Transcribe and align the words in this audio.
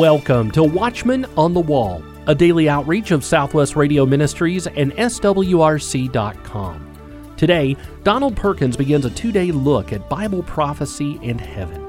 Welcome 0.00 0.50
to 0.52 0.64
Watchman 0.64 1.26
on 1.36 1.52
the 1.52 1.60
Wall, 1.60 2.02
a 2.26 2.34
daily 2.34 2.70
outreach 2.70 3.10
of 3.10 3.22
Southwest 3.22 3.76
Radio 3.76 4.06
Ministries 4.06 4.66
and 4.66 4.92
SWRC.com. 4.92 6.14
Today, 7.36 7.76
Donald 8.02 8.34
Perkins 8.34 8.78
begins 8.78 9.04
a 9.04 9.10
two 9.10 9.30
day 9.30 9.52
look 9.52 9.92
at 9.92 10.08
Bible 10.08 10.42
prophecy 10.44 11.20
and 11.22 11.38
heaven. 11.38 11.84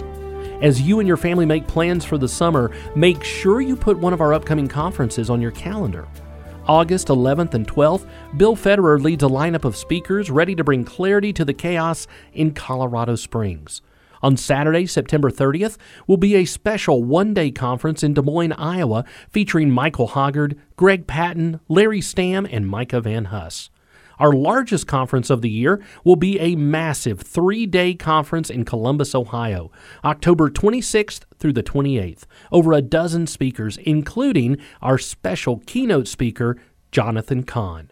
As 0.62 0.82
you 0.82 1.00
and 1.00 1.08
your 1.08 1.16
family 1.16 1.46
make 1.46 1.66
plans 1.68 2.04
for 2.04 2.18
the 2.18 2.28
summer, 2.28 2.72
make 2.98 3.24
sure 3.24 3.62
you 3.62 3.78
put 3.78 3.98
one 3.98 4.12
of 4.12 4.20
our 4.20 4.34
upcoming 4.34 4.68
conferences 4.68 5.30
on 5.30 5.40
your 5.40 5.52
calendar. 5.52 6.06
August 6.68 7.08
11th 7.08 7.54
and 7.54 7.66
12th, 7.66 8.06
Bill 8.36 8.58
Federer 8.58 9.02
leads 9.02 9.24
a 9.24 9.28
lineup 9.28 9.64
of 9.64 9.78
speakers 9.78 10.30
ready 10.30 10.54
to 10.54 10.66
bring 10.66 10.84
clarity 10.84 11.32
to 11.32 11.46
the 11.46 11.54
chaos 11.54 12.08
in 12.34 12.54
Colorado 12.54 13.16
Springs. 13.16 13.82
On 14.22 14.38
Saturday, 14.38 14.86
September 14.86 15.32
30th, 15.32 15.78
will 16.08 16.18
be 16.18 16.36
a 16.36 16.46
special 16.46 17.04
one 17.04 17.34
day 17.34 17.52
conference 17.52 18.04
in 18.04 18.14
Des 18.14 18.22
Moines, 18.22 18.54
Iowa, 18.54 19.04
featuring 19.30 19.72
Michael 19.72 20.10
Hoggard, 20.10 20.58
Greg 20.76 21.08
Patton, 21.08 21.60
Larry 21.68 22.02
Stamm, 22.02 22.48
and 22.52 22.68
Micah 22.68 23.02
Van 23.02 23.26
Huss. 23.26 23.70
Our 24.20 24.34
largest 24.34 24.86
conference 24.86 25.32
of 25.32 25.42
the 25.42 25.50
year 25.50 25.84
will 26.04 26.16
be 26.16 26.40
a 26.40 26.56
massive 26.56 27.22
three 27.22 27.66
day 27.66 27.96
conference 27.96 28.52
in 28.52 28.66
Columbus, 28.66 29.16
Ohio, 29.16 29.72
October 30.06 30.50
26th 30.50 31.22
through 31.40 31.54
the 31.54 31.64
28th. 31.64 32.26
Over 32.52 32.74
a 32.74 32.84
dozen 32.84 33.26
speakers, 33.26 33.78
including 33.78 34.58
our 34.80 35.00
special 35.00 35.64
keynote 35.66 36.08
speaker, 36.08 36.58
Jonathan 36.92 37.42
Cahn. 37.42 37.91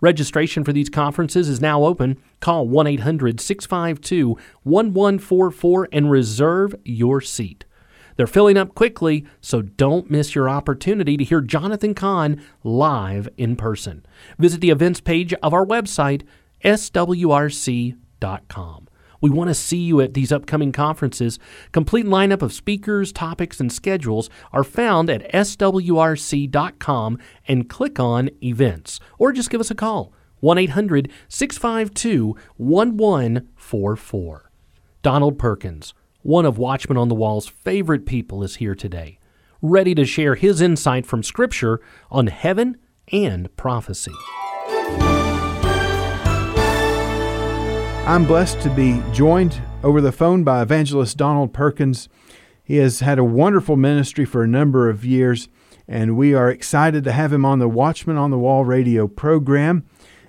Registration 0.00 0.62
for 0.62 0.72
these 0.72 0.90
conferences 0.90 1.48
is 1.48 1.60
now 1.60 1.84
open. 1.84 2.18
Call 2.40 2.68
1 2.68 2.86
800 2.86 3.40
652 3.40 4.30
1144 4.62 5.88
and 5.92 6.10
reserve 6.10 6.74
your 6.84 7.20
seat. 7.20 7.64
They're 8.16 8.26
filling 8.26 8.56
up 8.56 8.74
quickly, 8.74 9.26
so 9.40 9.62
don't 9.62 10.10
miss 10.10 10.34
your 10.34 10.48
opportunity 10.48 11.16
to 11.16 11.24
hear 11.24 11.40
Jonathan 11.40 11.94
Cahn 11.94 12.42
live 12.64 13.28
in 13.36 13.56
person. 13.56 14.04
Visit 14.38 14.60
the 14.60 14.70
events 14.70 15.00
page 15.00 15.34
of 15.34 15.52
our 15.52 15.66
website, 15.66 16.22
swrc.com. 16.64 17.96
We 19.26 19.30
want 19.30 19.48
to 19.48 19.54
see 19.54 19.78
you 19.78 20.00
at 20.00 20.14
these 20.14 20.30
upcoming 20.30 20.70
conferences. 20.70 21.40
Complete 21.72 22.06
lineup 22.06 22.42
of 22.42 22.52
speakers, 22.52 23.10
topics, 23.10 23.58
and 23.58 23.72
schedules 23.72 24.30
are 24.52 24.62
found 24.62 25.10
at 25.10 25.28
swrc.com 25.32 27.18
and 27.48 27.68
click 27.68 27.98
on 27.98 28.30
events 28.40 29.00
or 29.18 29.32
just 29.32 29.50
give 29.50 29.60
us 29.60 29.72
a 29.72 29.74
call 29.74 30.12
1 30.38 30.58
800 30.58 31.10
652 31.26 32.36
1144. 32.56 34.50
Donald 35.02 35.40
Perkins, 35.40 35.92
one 36.22 36.46
of 36.46 36.56
Watchman 36.56 36.96
on 36.96 37.08
the 37.08 37.16
Wall's 37.16 37.48
favorite 37.48 38.06
people, 38.06 38.44
is 38.44 38.54
here 38.56 38.76
today, 38.76 39.18
ready 39.60 39.92
to 39.96 40.04
share 40.04 40.36
his 40.36 40.60
insight 40.60 41.04
from 41.04 41.24
Scripture 41.24 41.80
on 42.12 42.28
heaven 42.28 42.76
and 43.10 43.56
prophecy. 43.56 44.14
I'm 48.06 48.24
blessed 48.24 48.60
to 48.60 48.70
be 48.70 49.02
joined 49.12 49.60
over 49.82 50.00
the 50.00 50.12
phone 50.12 50.44
by 50.44 50.62
evangelist 50.62 51.16
Donald 51.16 51.52
Perkins. 51.52 52.08
He 52.62 52.76
has 52.76 53.00
had 53.00 53.18
a 53.18 53.24
wonderful 53.24 53.76
ministry 53.76 54.24
for 54.24 54.44
a 54.44 54.46
number 54.46 54.88
of 54.88 55.04
years, 55.04 55.48
and 55.88 56.16
we 56.16 56.32
are 56.32 56.48
excited 56.48 57.02
to 57.02 57.10
have 57.10 57.32
him 57.32 57.44
on 57.44 57.58
the 57.58 57.66
Watchman 57.68 58.16
on 58.16 58.30
the 58.30 58.38
Wall 58.38 58.64
radio 58.64 59.08
program. 59.08 59.84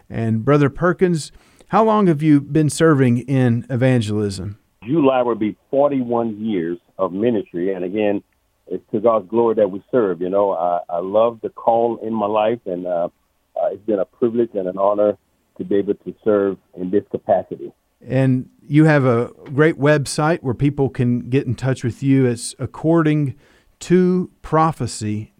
And 0.09 0.43
Brother 0.43 0.71
Perkins, 0.71 1.31
how 1.67 1.83
long 1.83 2.07
have 2.07 2.23
you 2.23 2.41
been 2.41 2.71
serving 2.71 3.19
in 3.19 3.67
evangelism? 3.69 4.57
July 4.83 5.21
will 5.21 5.35
be 5.35 5.55
41 5.69 6.43
years 6.43 6.79
of 6.97 7.13
ministry, 7.13 7.75
and 7.75 7.85
again, 7.85 8.23
it's 8.65 8.83
to 8.91 8.99
God's 8.99 9.29
glory 9.29 9.53
that 9.53 9.69
we 9.69 9.83
serve. 9.91 10.19
You 10.19 10.31
know, 10.31 10.53
I, 10.53 10.79
I 10.89 10.97
love 10.97 11.41
the 11.43 11.49
call 11.49 11.99
in 12.01 12.11
my 12.11 12.25
life, 12.25 12.59
and 12.65 12.87
uh, 12.87 13.09
uh, 13.55 13.67
it's 13.67 13.85
been 13.85 13.99
a 13.99 14.05
privilege 14.05 14.49
and 14.55 14.67
an 14.67 14.79
honor 14.79 15.15
to 15.57 15.63
be 15.63 15.75
able 15.75 15.95
to 15.95 16.15
serve 16.23 16.57
in 16.75 16.91
this 16.91 17.03
capacity. 17.11 17.71
And 18.05 18.49
you 18.61 18.85
have 18.85 19.05
a 19.05 19.31
great 19.53 19.79
website 19.79 20.39
where 20.39 20.53
people 20.53 20.89
can 20.89 21.29
get 21.29 21.47
in 21.47 21.55
touch 21.55 21.83
with 21.83 22.03
you. 22.03 22.25
It's 22.25 22.53
according 22.59 23.35
to 23.79 24.31
prophecy.org, 24.41 25.31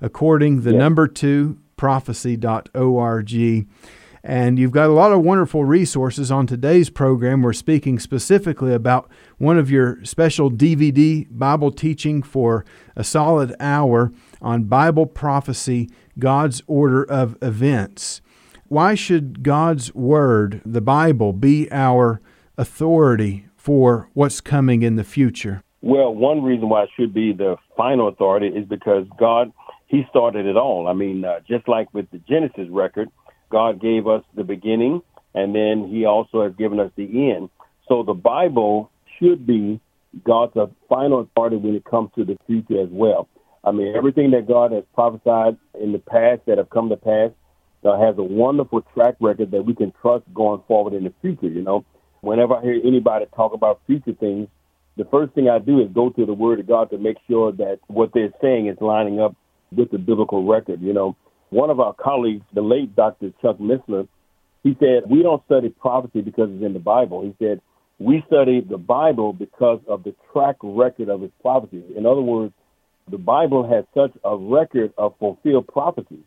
according 0.00 0.60
the 0.62 0.70
yes. 0.70 0.78
number 0.78 1.06
two 1.06 1.58
prophecy.org. 1.76 3.66
And 4.22 4.58
you've 4.58 4.70
got 4.70 4.90
a 4.90 4.92
lot 4.92 5.12
of 5.12 5.22
wonderful 5.22 5.64
resources 5.64 6.30
on 6.30 6.46
today's 6.46 6.90
program. 6.90 7.40
We're 7.40 7.54
speaking 7.54 7.98
specifically 7.98 8.74
about 8.74 9.10
one 9.38 9.58
of 9.58 9.70
your 9.70 10.04
special 10.04 10.50
DVD 10.50 11.26
Bible 11.30 11.72
teaching 11.72 12.22
for 12.22 12.66
a 12.94 13.02
solid 13.02 13.54
hour 13.58 14.12
on 14.42 14.64
Bible 14.64 15.06
prophecy, 15.06 15.88
God's 16.18 16.62
order 16.66 17.02
of 17.02 17.38
events. 17.40 18.20
Why 18.70 18.94
should 18.94 19.42
God's 19.42 19.92
Word, 19.96 20.60
the 20.64 20.80
Bible, 20.80 21.32
be 21.32 21.68
our 21.72 22.20
authority 22.56 23.46
for 23.56 24.08
what's 24.14 24.40
coming 24.40 24.84
in 24.84 24.94
the 24.94 25.02
future? 25.02 25.64
Well, 25.82 26.14
one 26.14 26.44
reason 26.44 26.68
why 26.68 26.84
it 26.84 26.90
should 26.96 27.12
be 27.12 27.32
the 27.32 27.56
final 27.76 28.06
authority 28.06 28.46
is 28.46 28.64
because 28.68 29.08
God, 29.18 29.52
He 29.88 30.04
started 30.08 30.46
it 30.46 30.56
all. 30.56 30.86
I 30.86 30.92
mean, 30.92 31.24
uh, 31.24 31.40
just 31.48 31.66
like 31.66 31.92
with 31.92 32.08
the 32.12 32.18
Genesis 32.18 32.68
record, 32.70 33.08
God 33.50 33.82
gave 33.82 34.06
us 34.06 34.22
the 34.36 34.44
beginning, 34.44 35.02
and 35.34 35.52
then 35.52 35.88
He 35.90 36.04
also 36.04 36.44
has 36.44 36.52
given 36.54 36.78
us 36.78 36.92
the 36.94 37.32
end. 37.32 37.50
So 37.88 38.04
the 38.04 38.14
Bible 38.14 38.92
should 39.18 39.48
be 39.48 39.80
God's 40.22 40.52
final 40.88 41.22
authority 41.22 41.56
when 41.56 41.74
it 41.74 41.84
comes 41.84 42.10
to 42.14 42.24
the 42.24 42.38
future 42.46 42.80
as 42.80 42.88
well. 42.92 43.28
I 43.64 43.72
mean, 43.72 43.96
everything 43.96 44.30
that 44.30 44.46
God 44.46 44.70
has 44.70 44.84
prophesied 44.94 45.56
in 45.74 45.90
the 45.90 45.98
past 45.98 46.42
that 46.46 46.58
have 46.58 46.70
come 46.70 46.88
to 46.90 46.96
pass, 46.96 47.30
uh, 47.84 47.98
has 47.98 48.16
a 48.18 48.22
wonderful 48.22 48.82
track 48.94 49.16
record 49.20 49.50
that 49.52 49.62
we 49.62 49.74
can 49.74 49.92
trust 50.00 50.24
going 50.34 50.62
forward 50.68 50.94
in 50.94 51.04
the 51.04 51.12
future. 51.20 51.48
You 51.48 51.62
know, 51.62 51.84
whenever 52.20 52.54
I 52.54 52.62
hear 52.62 52.80
anybody 52.84 53.26
talk 53.34 53.54
about 53.54 53.80
future 53.86 54.12
things, 54.12 54.48
the 54.96 55.04
first 55.06 55.32
thing 55.34 55.48
I 55.48 55.58
do 55.58 55.80
is 55.80 55.88
go 55.94 56.10
to 56.10 56.26
the 56.26 56.34
Word 56.34 56.60
of 56.60 56.66
God 56.66 56.90
to 56.90 56.98
make 56.98 57.16
sure 57.28 57.52
that 57.52 57.78
what 57.86 58.10
they're 58.12 58.32
saying 58.42 58.66
is 58.66 58.76
lining 58.80 59.20
up 59.20 59.34
with 59.72 59.90
the 59.90 59.98
biblical 59.98 60.46
record. 60.46 60.82
You 60.82 60.92
know, 60.92 61.16
one 61.50 61.70
of 61.70 61.80
our 61.80 61.94
colleagues, 61.94 62.44
the 62.52 62.60
late 62.60 62.94
Dr. 62.94 63.32
Chuck 63.40 63.58
Missler, 63.58 64.08
he 64.62 64.76
said, 64.78 65.04
We 65.08 65.22
don't 65.22 65.44
study 65.46 65.70
prophecy 65.70 66.20
because 66.20 66.50
it's 66.50 66.64
in 66.64 66.74
the 66.74 66.80
Bible. 66.80 67.22
He 67.22 67.34
said, 67.42 67.62
We 67.98 68.22
study 68.26 68.60
the 68.60 68.76
Bible 68.76 69.32
because 69.32 69.80
of 69.88 70.04
the 70.04 70.14
track 70.32 70.56
record 70.62 71.08
of 71.08 71.22
its 71.22 71.32
prophecies. 71.40 71.84
In 71.96 72.04
other 72.04 72.20
words, 72.20 72.52
the 73.10 73.18
Bible 73.18 73.66
has 73.68 73.84
such 73.94 74.12
a 74.22 74.36
record 74.36 74.92
of 74.98 75.14
fulfilled 75.18 75.66
prophecies 75.66 76.24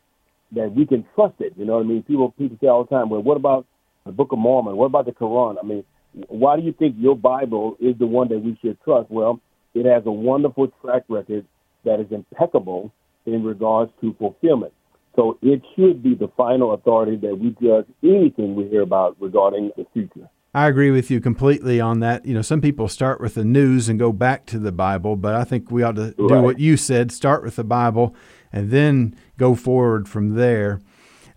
that 0.55 0.73
we 0.73 0.85
can 0.85 1.05
trust 1.15 1.35
it. 1.39 1.53
You 1.57 1.65
know 1.65 1.75
what 1.75 1.85
I 1.85 1.87
mean? 1.87 2.03
People 2.03 2.31
people 2.31 2.57
say 2.61 2.67
all 2.67 2.83
the 2.83 2.89
time, 2.89 3.09
well, 3.09 3.21
what 3.21 3.37
about 3.37 3.65
the 4.05 4.11
Book 4.11 4.31
of 4.31 4.39
Mormon? 4.39 4.75
What 4.75 4.87
about 4.87 5.05
the 5.05 5.11
Quran? 5.11 5.55
I 5.61 5.65
mean, 5.65 5.83
why 6.27 6.55
do 6.57 6.63
you 6.63 6.73
think 6.73 6.95
your 6.97 7.15
Bible 7.15 7.77
is 7.79 7.97
the 7.97 8.07
one 8.07 8.29
that 8.29 8.39
we 8.39 8.57
should 8.61 8.77
trust? 8.83 9.09
Well, 9.09 9.39
it 9.73 9.85
has 9.85 10.03
a 10.05 10.11
wonderful 10.11 10.67
track 10.81 11.03
record 11.09 11.45
that 11.85 11.99
is 11.99 12.07
impeccable 12.11 12.91
in 13.25 13.43
regards 13.43 13.91
to 14.01 14.13
fulfillment. 14.19 14.73
So 15.15 15.37
it 15.41 15.61
should 15.75 16.01
be 16.01 16.15
the 16.15 16.29
final 16.35 16.73
authority 16.73 17.17
that 17.17 17.37
we 17.37 17.55
judge 17.61 17.85
anything 18.03 18.55
we 18.55 18.67
hear 18.67 18.81
about 18.81 19.15
regarding 19.19 19.71
the 19.77 19.85
future. 19.93 20.29
I 20.55 20.67
agree 20.67 20.91
with 20.91 21.09
you 21.09 21.19
completely 21.19 21.79
on 21.79 21.99
that. 22.01 22.25
You 22.25 22.35
know, 22.35 22.43
some 22.43 22.61
people 22.61 22.87
start 22.87 23.19
with 23.19 23.33
the 23.33 23.43
news 23.43 23.89
and 23.89 23.97
go 23.97 24.11
back 24.11 24.45
to 24.47 24.59
the 24.59 24.71
Bible, 24.71 25.15
but 25.15 25.33
I 25.33 25.43
think 25.43 25.71
we 25.71 25.81
ought 25.81 25.95
to 25.95 26.13
right. 26.17 26.27
do 26.27 26.41
what 26.41 26.59
you 26.59 26.77
said 26.77 27.11
start 27.11 27.43
with 27.43 27.55
the 27.55 27.63
Bible 27.63 28.15
and 28.53 28.69
then 28.71 29.15
go 29.37 29.55
forward 29.55 30.07
from 30.07 30.35
there. 30.35 30.79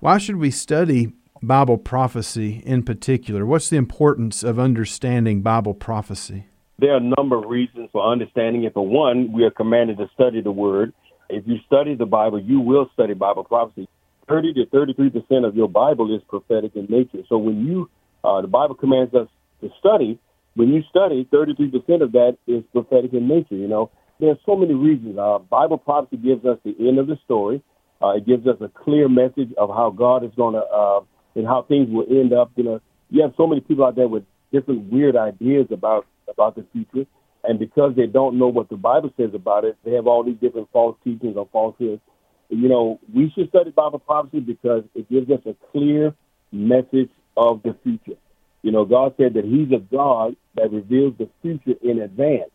Why 0.00 0.18
should 0.18 0.36
we 0.36 0.50
study 0.50 1.12
Bible 1.42 1.78
prophecy 1.78 2.62
in 2.66 2.82
particular? 2.82 3.46
What's 3.46 3.70
the 3.70 3.76
importance 3.76 4.42
of 4.42 4.58
understanding 4.58 5.40
Bible 5.42 5.74
prophecy? 5.74 6.46
There 6.78 6.92
are 6.92 6.98
a 6.98 7.12
number 7.16 7.38
of 7.38 7.46
reasons 7.48 7.88
for 7.90 8.06
understanding 8.06 8.64
it. 8.64 8.74
For 8.74 8.86
one, 8.86 9.32
we 9.32 9.44
are 9.44 9.50
commanded 9.50 9.96
to 9.96 10.10
study 10.14 10.42
the 10.42 10.52
Word. 10.52 10.92
If 11.30 11.44
you 11.46 11.56
study 11.66 11.94
the 11.94 12.06
Bible, 12.06 12.38
you 12.38 12.60
will 12.60 12.90
study 12.92 13.14
Bible 13.14 13.44
prophecy. 13.44 13.88
30 14.28 14.54
to 14.54 14.66
33 14.66 15.10
percent 15.10 15.44
of 15.44 15.56
your 15.56 15.68
Bible 15.68 16.14
is 16.14 16.22
prophetic 16.28 16.76
in 16.76 16.86
nature. 16.90 17.24
So 17.28 17.38
when 17.38 17.66
you, 17.66 17.88
uh, 18.22 18.42
the 18.42 18.48
Bible 18.48 18.74
commands 18.74 19.14
us 19.14 19.28
to 19.62 19.70
study, 19.78 20.18
when 20.54 20.72
you 20.72 20.82
study, 20.90 21.26
33 21.30 21.70
percent 21.70 22.02
of 22.02 22.12
that 22.12 22.36
is 22.46 22.62
prophetic 22.72 23.14
in 23.14 23.26
nature. 23.26 23.56
You 23.56 23.68
know, 23.68 23.90
there's 24.20 24.38
so 24.46 24.56
many 24.56 24.74
reasons. 24.74 25.18
Uh, 25.18 25.38
Bible 25.38 25.78
prophecy 25.78 26.16
gives 26.16 26.44
us 26.44 26.58
the 26.64 26.74
end 26.78 26.98
of 26.98 27.06
the 27.06 27.18
story. 27.24 27.62
Uh, 28.02 28.16
it 28.16 28.26
gives 28.26 28.46
us 28.46 28.56
a 28.60 28.68
clear 28.68 29.08
message 29.08 29.52
of 29.56 29.70
how 29.70 29.90
God 29.90 30.24
is 30.24 30.30
going 30.36 30.54
to 30.54 30.60
uh, 30.60 31.00
and 31.34 31.46
how 31.46 31.62
things 31.62 31.88
will 31.90 32.06
end 32.08 32.32
up. 32.32 32.50
You 32.56 32.64
know, 32.64 32.80
you 33.10 33.22
have 33.22 33.34
so 33.36 33.46
many 33.46 33.60
people 33.60 33.84
out 33.84 33.96
there 33.96 34.08
with 34.08 34.24
different 34.52 34.92
weird 34.92 35.16
ideas 35.16 35.66
about 35.70 36.06
about 36.28 36.56
the 36.56 36.66
future, 36.72 37.08
and 37.44 37.58
because 37.58 37.94
they 37.96 38.06
don't 38.06 38.38
know 38.38 38.48
what 38.48 38.68
the 38.68 38.76
Bible 38.76 39.12
says 39.16 39.30
about 39.34 39.64
it, 39.64 39.76
they 39.84 39.92
have 39.92 40.06
all 40.06 40.24
these 40.24 40.38
different 40.40 40.68
false 40.72 40.96
teachings 41.04 41.36
or 41.36 41.48
falsehoods. 41.52 42.02
You 42.48 42.68
know, 42.68 43.00
we 43.12 43.32
should 43.34 43.48
study 43.48 43.70
Bible 43.70 43.98
prophecy 43.98 44.40
because 44.40 44.84
it 44.94 45.08
gives 45.10 45.30
us 45.30 45.40
a 45.46 45.54
clear 45.72 46.14
message 46.52 47.10
of 47.36 47.62
the 47.62 47.76
future. 47.82 48.18
You 48.62 48.72
know, 48.72 48.84
God 48.84 49.14
said 49.16 49.34
that 49.34 49.44
He's 49.44 49.70
a 49.72 49.80
God 49.80 50.36
that 50.54 50.72
reveals 50.72 51.14
the 51.18 51.28
future 51.42 51.78
in 51.82 52.00
advance. 52.00 52.50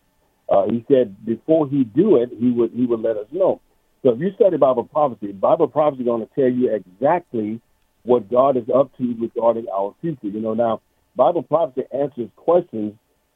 Uh, 0.51 0.65
he 0.65 0.85
said 0.91 1.15
before 1.25 1.67
he 1.69 1.85
do 1.85 2.17
it, 2.17 2.29
he 2.37 2.51
would 2.51 2.71
he 2.73 2.85
would 2.85 2.99
let 2.99 3.15
us 3.15 3.27
know. 3.31 3.61
So 4.03 4.11
if 4.11 4.19
you 4.19 4.31
study 4.35 4.57
Bible 4.57 4.83
prophecy, 4.83 5.31
Bible 5.31 5.69
prophecy 5.69 6.01
is 6.01 6.07
going 6.07 6.27
to 6.27 6.33
tell 6.35 6.49
you 6.49 6.75
exactly 6.75 7.61
what 8.03 8.29
God 8.29 8.57
is 8.57 8.65
up 8.75 8.95
to 8.97 9.15
regarding 9.19 9.67
our 9.73 9.95
future. 10.01 10.27
You 10.27 10.41
know, 10.41 10.53
now 10.53 10.81
Bible 11.15 11.43
prophecy 11.43 11.87
answers 11.93 12.29
questions 12.35 12.93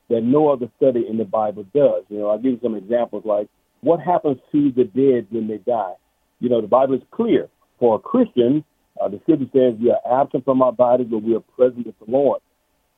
that 0.09 0.21
no 0.21 0.49
other 0.49 0.69
study 0.75 1.05
in 1.09 1.17
the 1.17 1.23
Bible 1.23 1.65
does. 1.73 2.03
You 2.09 2.19
know, 2.19 2.29
I'll 2.29 2.37
give 2.37 2.53
you 2.53 2.59
some 2.61 2.75
examples 2.75 3.23
like 3.25 3.47
what 3.81 4.01
happens 4.01 4.37
to 4.51 4.71
the 4.71 4.83
dead 4.83 5.27
when 5.29 5.47
they 5.47 5.57
die. 5.57 5.93
You 6.39 6.49
know, 6.49 6.59
the 6.59 6.67
Bible 6.67 6.95
is 6.95 7.01
clear. 7.11 7.47
For 7.79 7.95
a 7.95 7.99
Christian, 7.99 8.63
uh, 8.99 9.07
the 9.07 9.19
scripture 9.23 9.49
says 9.53 9.79
we 9.79 9.91
are 9.91 10.21
absent 10.21 10.43
from 10.43 10.61
our 10.61 10.71
bodies, 10.71 11.07
but 11.09 11.23
we 11.23 11.35
are 11.35 11.39
present 11.39 11.85
with 11.85 11.95
the 11.99 12.11
Lord. 12.11 12.41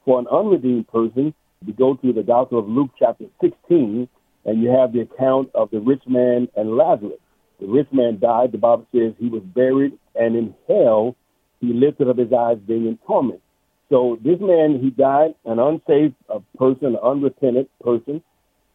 For 0.05 0.19
an 0.19 0.27
unredeemed 0.27 0.87
person, 0.87 1.33
we 1.65 1.73
go 1.73 1.95
to 1.95 2.13
the 2.13 2.23
Gospel 2.23 2.59
of 2.59 2.67
Luke, 2.67 2.91
chapter 2.99 3.25
16, 3.41 4.07
and 4.45 4.61
you 4.61 4.69
have 4.69 4.93
the 4.93 5.01
account 5.01 5.49
of 5.55 5.69
the 5.71 5.79
rich 5.79 6.03
man 6.07 6.47
and 6.55 6.77
Lazarus. 6.77 7.19
The 7.59 7.67
rich 7.67 7.87
man 7.91 8.19
died. 8.19 8.51
The 8.51 8.57
Bible 8.57 8.87
says 8.93 9.13
he 9.17 9.27
was 9.27 9.41
buried, 9.43 9.97
and 10.15 10.35
in 10.35 10.53
hell 10.67 11.15
he 11.59 11.73
lifted 11.73 12.07
up 12.07 12.17
his 12.17 12.31
eyes, 12.31 12.57
being 12.67 12.85
in 12.85 12.97
torment. 13.07 13.41
So 13.89 14.19
this 14.23 14.39
man, 14.39 14.79
he 14.81 14.89
died, 14.89 15.33
an 15.45 15.59
unsaved 15.59 16.15
person, 16.57 16.87
an 16.87 16.97
unrepentant 17.03 17.69
person. 17.83 18.21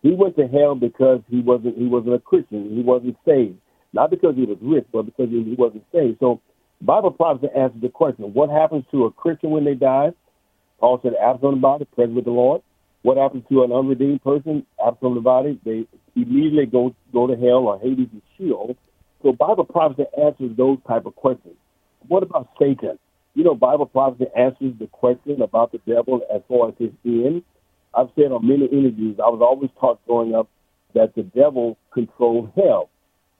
He 0.02 0.10
went 0.12 0.36
to 0.36 0.48
hell 0.48 0.74
because 0.74 1.20
he 1.28 1.40
wasn't 1.40 1.78
he 1.78 1.86
wasn't 1.86 2.14
a 2.14 2.18
Christian. 2.18 2.74
He 2.74 2.82
wasn't 2.82 3.16
saved, 3.24 3.58
not 3.92 4.10
because 4.10 4.34
he 4.34 4.44
was 4.44 4.58
rich, 4.60 4.86
but 4.92 5.02
because 5.02 5.28
he 5.30 5.54
wasn't 5.56 5.84
saved. 5.92 6.18
So 6.18 6.40
Bible 6.80 7.12
prophecy 7.12 7.52
answers 7.56 7.80
the 7.80 7.88
question: 7.88 8.32
What 8.34 8.50
happens 8.50 8.84
to 8.90 9.04
a 9.04 9.12
Christian 9.12 9.50
when 9.50 9.64
they 9.64 9.74
die? 9.74 10.12
Paul 10.80 10.98
said, 11.02 11.14
"Absent 11.14 11.54
the 11.54 11.60
body, 11.60 11.84
present 11.84 12.16
with 12.16 12.24
the 12.24 12.32
Lord." 12.32 12.62
What 13.02 13.16
happens 13.16 13.44
to 13.50 13.64
an 13.64 13.72
unredeemed 13.72 14.22
person? 14.22 14.64
From 15.00 15.14
the 15.14 15.20
body, 15.20 15.58
they 15.64 15.86
immediately 16.14 16.66
go 16.66 16.94
go 17.12 17.26
to 17.26 17.36
hell 17.36 17.66
or 17.66 17.78
Hades 17.78 18.08
and 18.12 18.22
Sheol. 18.36 18.76
So 19.22 19.32
Bible 19.32 19.64
prophecy 19.64 20.04
answers 20.20 20.56
those 20.56 20.78
type 20.86 21.06
of 21.06 21.14
questions. 21.16 21.54
What 22.08 22.22
about 22.22 22.48
Satan? 22.58 22.98
You 23.34 23.44
know, 23.44 23.54
Bible 23.54 23.86
prophecy 23.86 24.26
answers 24.36 24.74
the 24.78 24.88
question 24.88 25.42
about 25.42 25.72
the 25.72 25.78
devil 25.86 26.20
as 26.34 26.42
far 26.48 26.68
as 26.68 26.74
his 26.78 26.90
end. 27.04 27.42
I've 27.94 28.08
said 28.16 28.32
on 28.32 28.46
many 28.46 28.66
interviews, 28.66 29.18
I 29.18 29.28
was 29.28 29.40
always 29.40 29.70
taught 29.80 30.04
growing 30.06 30.34
up 30.34 30.48
that 30.94 31.14
the 31.14 31.22
devil 31.22 31.78
controlled 31.92 32.52
hell. 32.56 32.90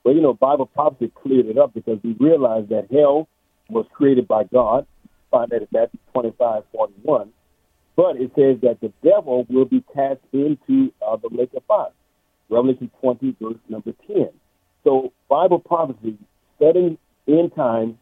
But, 0.04 0.14
you 0.14 0.20
know, 0.20 0.34
Bible 0.34 0.66
prophecy 0.66 1.12
cleared 1.22 1.46
it 1.46 1.58
up 1.58 1.74
because 1.74 1.98
we 2.02 2.12
realized 2.18 2.68
that 2.70 2.88
hell 2.90 3.28
was 3.68 3.86
created 3.92 4.26
by 4.26 4.44
God. 4.44 4.86
Find 5.30 5.50
that 5.50 5.62
in 5.62 5.68
Matthew 5.72 6.00
25, 6.12 6.64
41. 6.72 7.32
But 7.96 8.16
it 8.16 8.32
says 8.34 8.56
that 8.62 8.78
the 8.80 8.92
devil 9.02 9.46
will 9.48 9.66
be 9.66 9.84
cast 9.94 10.20
into 10.32 10.92
uh, 11.06 11.16
the 11.16 11.28
lake 11.30 11.50
of 11.54 11.64
fire. 11.64 11.90
Revelation 12.48 12.90
20, 13.00 13.36
verse 13.40 13.54
number 13.68 13.92
10. 14.06 14.28
So 14.84 15.12
Bible 15.28 15.58
prophecy, 15.58 16.16
studying 16.56 16.98
end 17.28 17.54
times, 17.54 17.94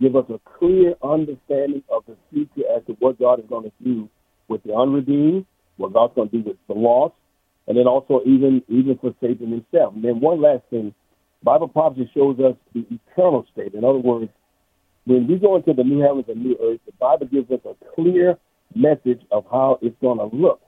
give 0.00 0.16
us 0.16 0.24
a 0.28 0.40
clear 0.58 0.94
understanding 1.02 1.82
of 1.90 2.04
the 2.06 2.16
future 2.30 2.68
as 2.76 2.84
to 2.86 2.92
what 2.98 3.18
God 3.18 3.38
is 3.40 3.46
going 3.48 3.64
to 3.64 3.72
do 3.82 4.08
with 4.48 4.62
the 4.64 4.74
unredeemed, 4.74 5.46
what 5.76 5.92
God's 5.92 6.14
going 6.14 6.28
to 6.30 6.38
do 6.38 6.48
with 6.50 6.56
the 6.68 6.74
lost, 6.74 7.14
and 7.66 7.76
then 7.76 7.86
also 7.86 8.20
even 8.24 8.62
even 8.68 8.98
for 8.98 9.14
Satan 9.20 9.50
himself. 9.50 9.94
And 9.94 10.04
then 10.04 10.20
one 10.20 10.40
last 10.40 10.62
thing, 10.70 10.94
Bible 11.42 11.68
prophecy 11.68 12.10
shows 12.14 12.38
us 12.40 12.54
the 12.74 12.86
eternal 12.90 13.46
state. 13.52 13.74
In 13.74 13.84
other 13.84 13.98
words, 13.98 14.30
when 15.04 15.26
we 15.26 15.36
go 15.36 15.56
into 15.56 15.72
the 15.72 15.84
new 15.84 16.00
heavens 16.00 16.26
and 16.28 16.42
new 16.42 16.56
earth, 16.62 16.80
the 16.86 16.92
Bible 17.00 17.26
gives 17.26 17.50
us 17.50 17.60
a 17.64 17.74
clear 17.94 18.38
message 18.76 19.22
of 19.30 19.44
how 19.50 19.78
it's 19.82 19.96
going 20.00 20.18
to 20.18 20.36
look. 20.36 20.60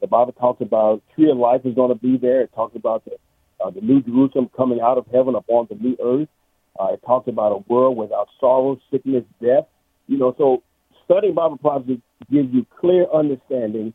The 0.00 0.06
Bible 0.06 0.32
talks 0.32 0.60
about 0.60 1.02
tree 1.14 1.30
of 1.30 1.38
life 1.38 1.62
is 1.64 1.74
going 1.74 1.90
to 1.90 1.98
be 1.98 2.18
there. 2.18 2.42
It 2.42 2.50
talks 2.54 2.76
about 2.76 3.04
the 3.04 3.12
uh, 3.64 3.70
the 3.70 3.80
new 3.80 4.02
Jerusalem 4.02 4.50
coming 4.56 4.80
out 4.80 4.98
of 4.98 5.06
heaven 5.12 5.34
upon 5.34 5.68
the 5.70 5.76
new 5.76 5.96
earth. 6.02 6.28
Uh, 6.78 6.92
it 6.92 7.00
talks 7.06 7.28
about 7.28 7.52
a 7.52 7.72
world 7.72 7.96
without 7.96 8.28
sorrow, 8.40 8.78
sickness, 8.90 9.24
death. 9.40 9.64
You 10.08 10.18
know, 10.18 10.34
so 10.36 10.62
studying 11.04 11.34
Bible 11.34 11.56
prophecy 11.56 12.02
gives 12.30 12.52
you 12.52 12.66
clear 12.80 13.06
understanding 13.14 13.94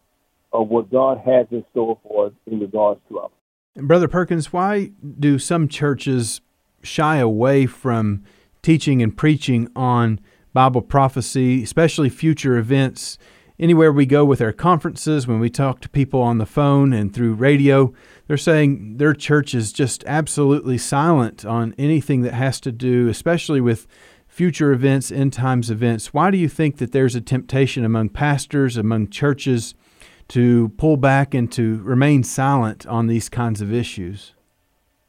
of 0.53 0.69
what 0.69 0.91
God 0.91 1.19
has 1.23 1.45
in 1.51 1.63
store 1.71 2.00
for 2.03 2.27
us 2.27 2.33
in 2.47 2.59
regards 2.59 3.01
to 3.09 3.19
us. 3.19 3.31
Brother 3.75 4.07
Perkins, 4.07 4.51
why 4.51 4.91
do 5.19 5.38
some 5.38 5.67
churches 5.67 6.41
shy 6.81 7.17
away 7.17 7.65
from 7.65 8.23
teaching 8.61 9.01
and 9.01 9.15
preaching 9.15 9.69
on 9.75 10.19
Bible 10.53 10.81
prophecy, 10.81 11.61
especially 11.61 12.09
future 12.09 12.57
events? 12.57 13.17
Anywhere 13.59 13.91
we 13.91 14.06
go 14.06 14.23
with 14.23 14.39
our 14.39 14.53
conferences, 14.53 15.27
when 15.27 15.41
we 15.41 15.50
talk 15.50 15.81
to 15.81 15.89
people 15.89 16.21
on 16.21 16.38
the 16.38 16.45
phone 16.45 16.94
and 16.94 17.13
through 17.13 17.33
radio, 17.33 17.94
they're 18.25 18.38
saying 18.38 18.95
their 18.95 19.13
church 19.13 19.53
is 19.53 19.73
just 19.73 20.01
absolutely 20.07 20.77
silent 20.77 21.44
on 21.44 21.75
anything 21.77 22.21
that 22.21 22.33
has 22.33 22.61
to 22.61 22.71
do, 22.71 23.09
especially 23.09 23.59
with 23.59 23.85
future 24.27 24.71
events, 24.71 25.11
end 25.11 25.33
times 25.33 25.69
events. 25.69 26.13
Why 26.13 26.31
do 26.31 26.38
you 26.38 26.47
think 26.47 26.77
that 26.77 26.94
there's 26.94 27.15
a 27.15 27.21
temptation 27.21 27.83
among 27.83 28.09
pastors, 28.09 28.77
among 28.77 29.09
churches, 29.09 29.75
to 30.29 30.69
pull 30.77 30.95
back 30.95 31.33
and 31.33 31.51
to 31.51 31.81
remain 31.83 32.23
silent 32.23 32.88
on 32.88 33.07
these 33.07 33.27
kinds 33.27 33.59
of 33.59 33.73
issues? 33.73 34.35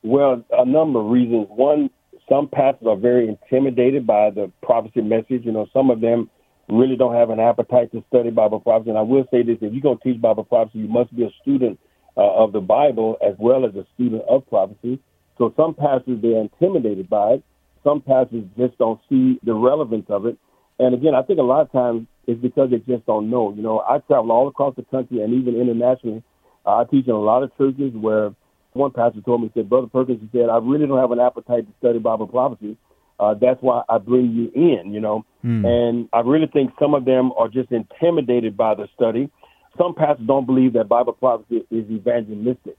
Well, 0.02 0.44
a 0.50 0.64
number 0.64 0.98
of 0.98 1.06
reasons. 1.06 1.46
One, 1.50 1.88
some 2.28 2.48
pastors 2.48 2.88
are 2.88 2.96
very 2.96 3.28
intimidated 3.28 4.08
by 4.08 4.30
the 4.30 4.50
prophecy 4.60 5.02
message. 5.02 5.44
You 5.44 5.52
know, 5.52 5.68
some 5.72 5.90
of 5.90 6.00
them 6.00 6.28
really 6.70 6.96
don't 6.96 7.14
have 7.14 7.30
an 7.30 7.40
appetite 7.40 7.92
to 7.92 8.04
study 8.08 8.30
Bible 8.30 8.60
prophecy. 8.60 8.90
And 8.90 8.98
I 8.98 9.02
will 9.02 9.24
say 9.30 9.42
this: 9.42 9.58
if 9.60 9.72
you're 9.72 9.82
going 9.82 9.98
to 9.98 10.04
teach 10.04 10.20
Bible 10.20 10.44
prophecy, 10.44 10.80
you 10.80 10.88
must 10.88 11.14
be 11.14 11.24
a 11.24 11.30
student 11.42 11.78
uh, 12.16 12.32
of 12.34 12.52
the 12.52 12.60
Bible 12.60 13.16
as 13.26 13.34
well 13.38 13.64
as 13.64 13.74
a 13.74 13.86
student 13.94 14.22
of 14.28 14.46
prophecy. 14.48 14.98
So 15.38 15.52
some 15.56 15.74
pastors 15.74 16.20
they're 16.20 16.40
intimidated 16.40 17.08
by 17.08 17.34
it. 17.34 17.44
Some 17.82 18.02
pastors 18.02 18.44
just 18.58 18.76
don't 18.78 19.00
see 19.08 19.40
the 19.42 19.54
relevance 19.54 20.06
of 20.10 20.26
it. 20.26 20.36
And 20.78 20.94
again, 20.94 21.14
I 21.14 21.22
think 21.22 21.38
a 21.38 21.42
lot 21.42 21.62
of 21.62 21.72
times 21.72 22.06
it's 22.26 22.40
because 22.40 22.70
they 22.70 22.78
just 22.78 23.06
don't 23.06 23.30
know. 23.30 23.52
You 23.54 23.62
know, 23.62 23.80
I 23.80 23.98
travel 23.98 24.32
all 24.32 24.48
across 24.48 24.76
the 24.76 24.82
country 24.82 25.22
and 25.22 25.32
even 25.34 25.58
internationally. 25.58 26.22
Uh, 26.66 26.76
I 26.76 26.84
teach 26.84 27.06
in 27.06 27.12
a 27.12 27.18
lot 27.18 27.42
of 27.42 27.56
churches 27.56 27.92
where 27.94 28.34
one 28.72 28.92
pastor 28.92 29.20
told 29.22 29.42
me, 29.42 29.50
he 29.52 29.60
said, 29.60 29.68
Brother 29.68 29.88
Perkins, 29.88 30.20
he 30.20 30.38
said, 30.38 30.48
I 30.48 30.58
really 30.58 30.86
don't 30.86 30.98
have 30.98 31.10
an 31.10 31.20
appetite 31.20 31.66
to 31.66 31.72
study 31.78 31.98
Bible 31.98 32.28
prophecy. 32.28 32.76
Uh, 33.20 33.34
that's 33.34 33.60
why 33.60 33.82
I 33.88 33.98
bring 33.98 34.32
you 34.32 34.50
in, 34.54 34.94
you 34.94 35.00
know. 35.00 35.26
Mm. 35.44 35.66
And 35.66 36.08
I 36.12 36.20
really 36.20 36.46
think 36.46 36.72
some 36.80 36.94
of 36.94 37.04
them 37.04 37.32
are 37.36 37.48
just 37.48 37.70
intimidated 37.70 38.56
by 38.56 38.74
the 38.74 38.88
study 38.94 39.30
some 39.78 39.94
pastors 39.94 40.26
don't 40.26 40.46
believe 40.46 40.72
that 40.74 40.88
Bible 40.88 41.12
prophecy 41.12 41.64
is 41.70 41.90
evangelistic. 41.90 42.76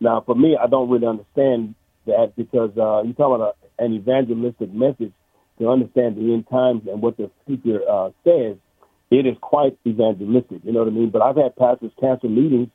Now, 0.00 0.22
for 0.24 0.34
me, 0.34 0.56
I 0.60 0.66
don't 0.66 0.88
really 0.88 1.06
understand 1.06 1.74
that 2.06 2.32
because 2.36 2.70
uh, 2.76 3.02
you're 3.04 3.14
talking 3.14 3.36
about 3.36 3.56
a, 3.78 3.84
an 3.84 3.92
evangelistic 3.92 4.72
message 4.72 5.12
to 5.58 5.68
understand 5.68 6.16
the 6.16 6.32
end 6.32 6.48
times 6.50 6.82
and 6.90 7.00
what 7.00 7.16
the 7.16 7.30
future 7.46 7.80
uh, 7.88 8.10
says. 8.24 8.56
It 9.10 9.26
is 9.26 9.36
quite 9.42 9.76
evangelistic, 9.86 10.64
you 10.64 10.72
know 10.72 10.80
what 10.80 10.88
I 10.88 10.92
mean? 10.92 11.10
But 11.10 11.20
I've 11.20 11.36
had 11.36 11.54
pastors 11.54 11.92
cancel 12.00 12.30
meetings 12.30 12.68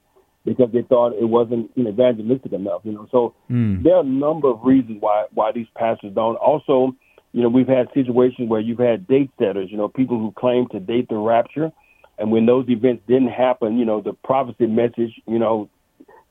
because 0.48 0.72
they 0.72 0.82
thought 0.82 1.14
it 1.14 1.26
wasn't 1.26 1.70
you 1.76 1.84
know, 1.84 1.92
evangelistic 1.92 2.54
enough, 2.54 2.82
you 2.84 2.94
know. 2.94 3.08
So 3.12 3.36
mm. 3.52 3.84
there 3.84 3.96
are 3.96 4.02
a 4.02 4.06
number 4.06 4.50
of 4.50 4.62
reasons 4.64 4.98
why 5.00 5.26
why 5.34 5.52
these 5.52 5.68
pastors 5.76 6.14
don't. 6.16 6.38
Also, 6.38 6.96
you 7.34 7.44
know, 7.44 7.50
we've 7.50 7.68
had 7.68 7.88
situations 7.94 8.50
where 8.50 8.62
you've 8.62 8.80
had 8.80 9.08
date 9.08 9.30
setters, 9.38 9.68
you 9.70 9.78
know, 9.78 9.88
people 9.90 10.18
who 10.18 10.32
claim 10.32 10.68
to 10.72 10.80
date 10.80 11.10
the 11.10 11.18
rapture 11.18 11.72
and 12.18 12.32
when 12.32 12.46
those 12.46 12.66
events 12.68 13.04
didn't 13.08 13.30
happen, 13.30 13.78
you 13.78 13.86
know, 13.86 14.02
the 14.02 14.14
prophecy 14.14 14.66
message, 14.66 15.22
you 15.28 15.38
know, 15.38 15.70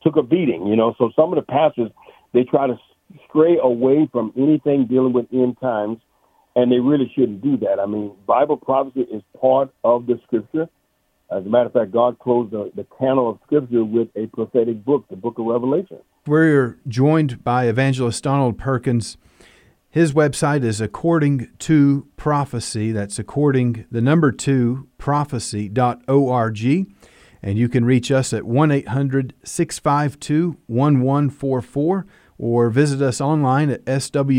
took 0.02 0.16
a 0.16 0.22
beating, 0.22 0.66
you 0.66 0.76
know. 0.76 0.94
So 0.98 1.10
some 1.14 1.32
of 1.32 1.36
the 1.36 1.42
pastors, 1.42 1.90
they 2.32 2.42
try 2.42 2.66
to 2.66 2.78
stray 3.28 3.58
away 3.62 4.08
from 4.10 4.32
anything 4.36 4.86
dealing 4.86 5.12
with 5.12 5.26
end 5.32 5.58
times, 5.60 5.98
and 6.56 6.72
they 6.72 6.80
really 6.80 7.10
shouldn't 7.14 7.42
do 7.42 7.56
that. 7.58 7.78
I 7.80 7.86
mean, 7.86 8.12
Bible 8.26 8.56
prophecy 8.56 9.02
is 9.12 9.22
part 9.40 9.70
of 9.84 10.06
the 10.06 10.18
scripture. 10.24 10.68
As 11.30 11.44
a 11.44 11.48
matter 11.48 11.66
of 11.66 11.72
fact, 11.72 11.90
God 11.90 12.18
closed 12.18 12.52
the, 12.52 12.70
the 12.76 12.86
canon 12.98 13.18
of 13.18 13.38
Scripture 13.44 13.84
with 13.84 14.08
a 14.14 14.26
prophetic 14.26 14.84
book, 14.84 15.06
the 15.10 15.16
book 15.16 15.38
of 15.38 15.46
Revelation. 15.46 15.98
We're 16.26 16.78
joined 16.86 17.42
by 17.42 17.66
evangelist 17.66 18.22
Donald 18.22 18.58
Perkins. 18.58 19.16
His 19.90 20.12
website 20.12 20.62
is 20.62 20.80
according 20.80 21.48
to 21.60 22.06
prophecy. 22.16 22.92
That's 22.92 23.18
according 23.18 23.86
the 23.90 24.00
number 24.00 24.30
two 24.30 24.88
prophecy.org. 24.98 26.64
And 27.42 27.58
you 27.58 27.68
can 27.68 27.84
reach 27.84 28.10
us 28.10 28.32
at 28.32 28.44
1 28.44 28.70
800 28.70 29.34
652 29.42 30.58
1144 30.66 32.06
or 32.38 32.70
visit 32.70 33.02
us 33.02 33.20
online 33.20 33.70
at 33.70 33.84
swrc.com. 33.84 34.38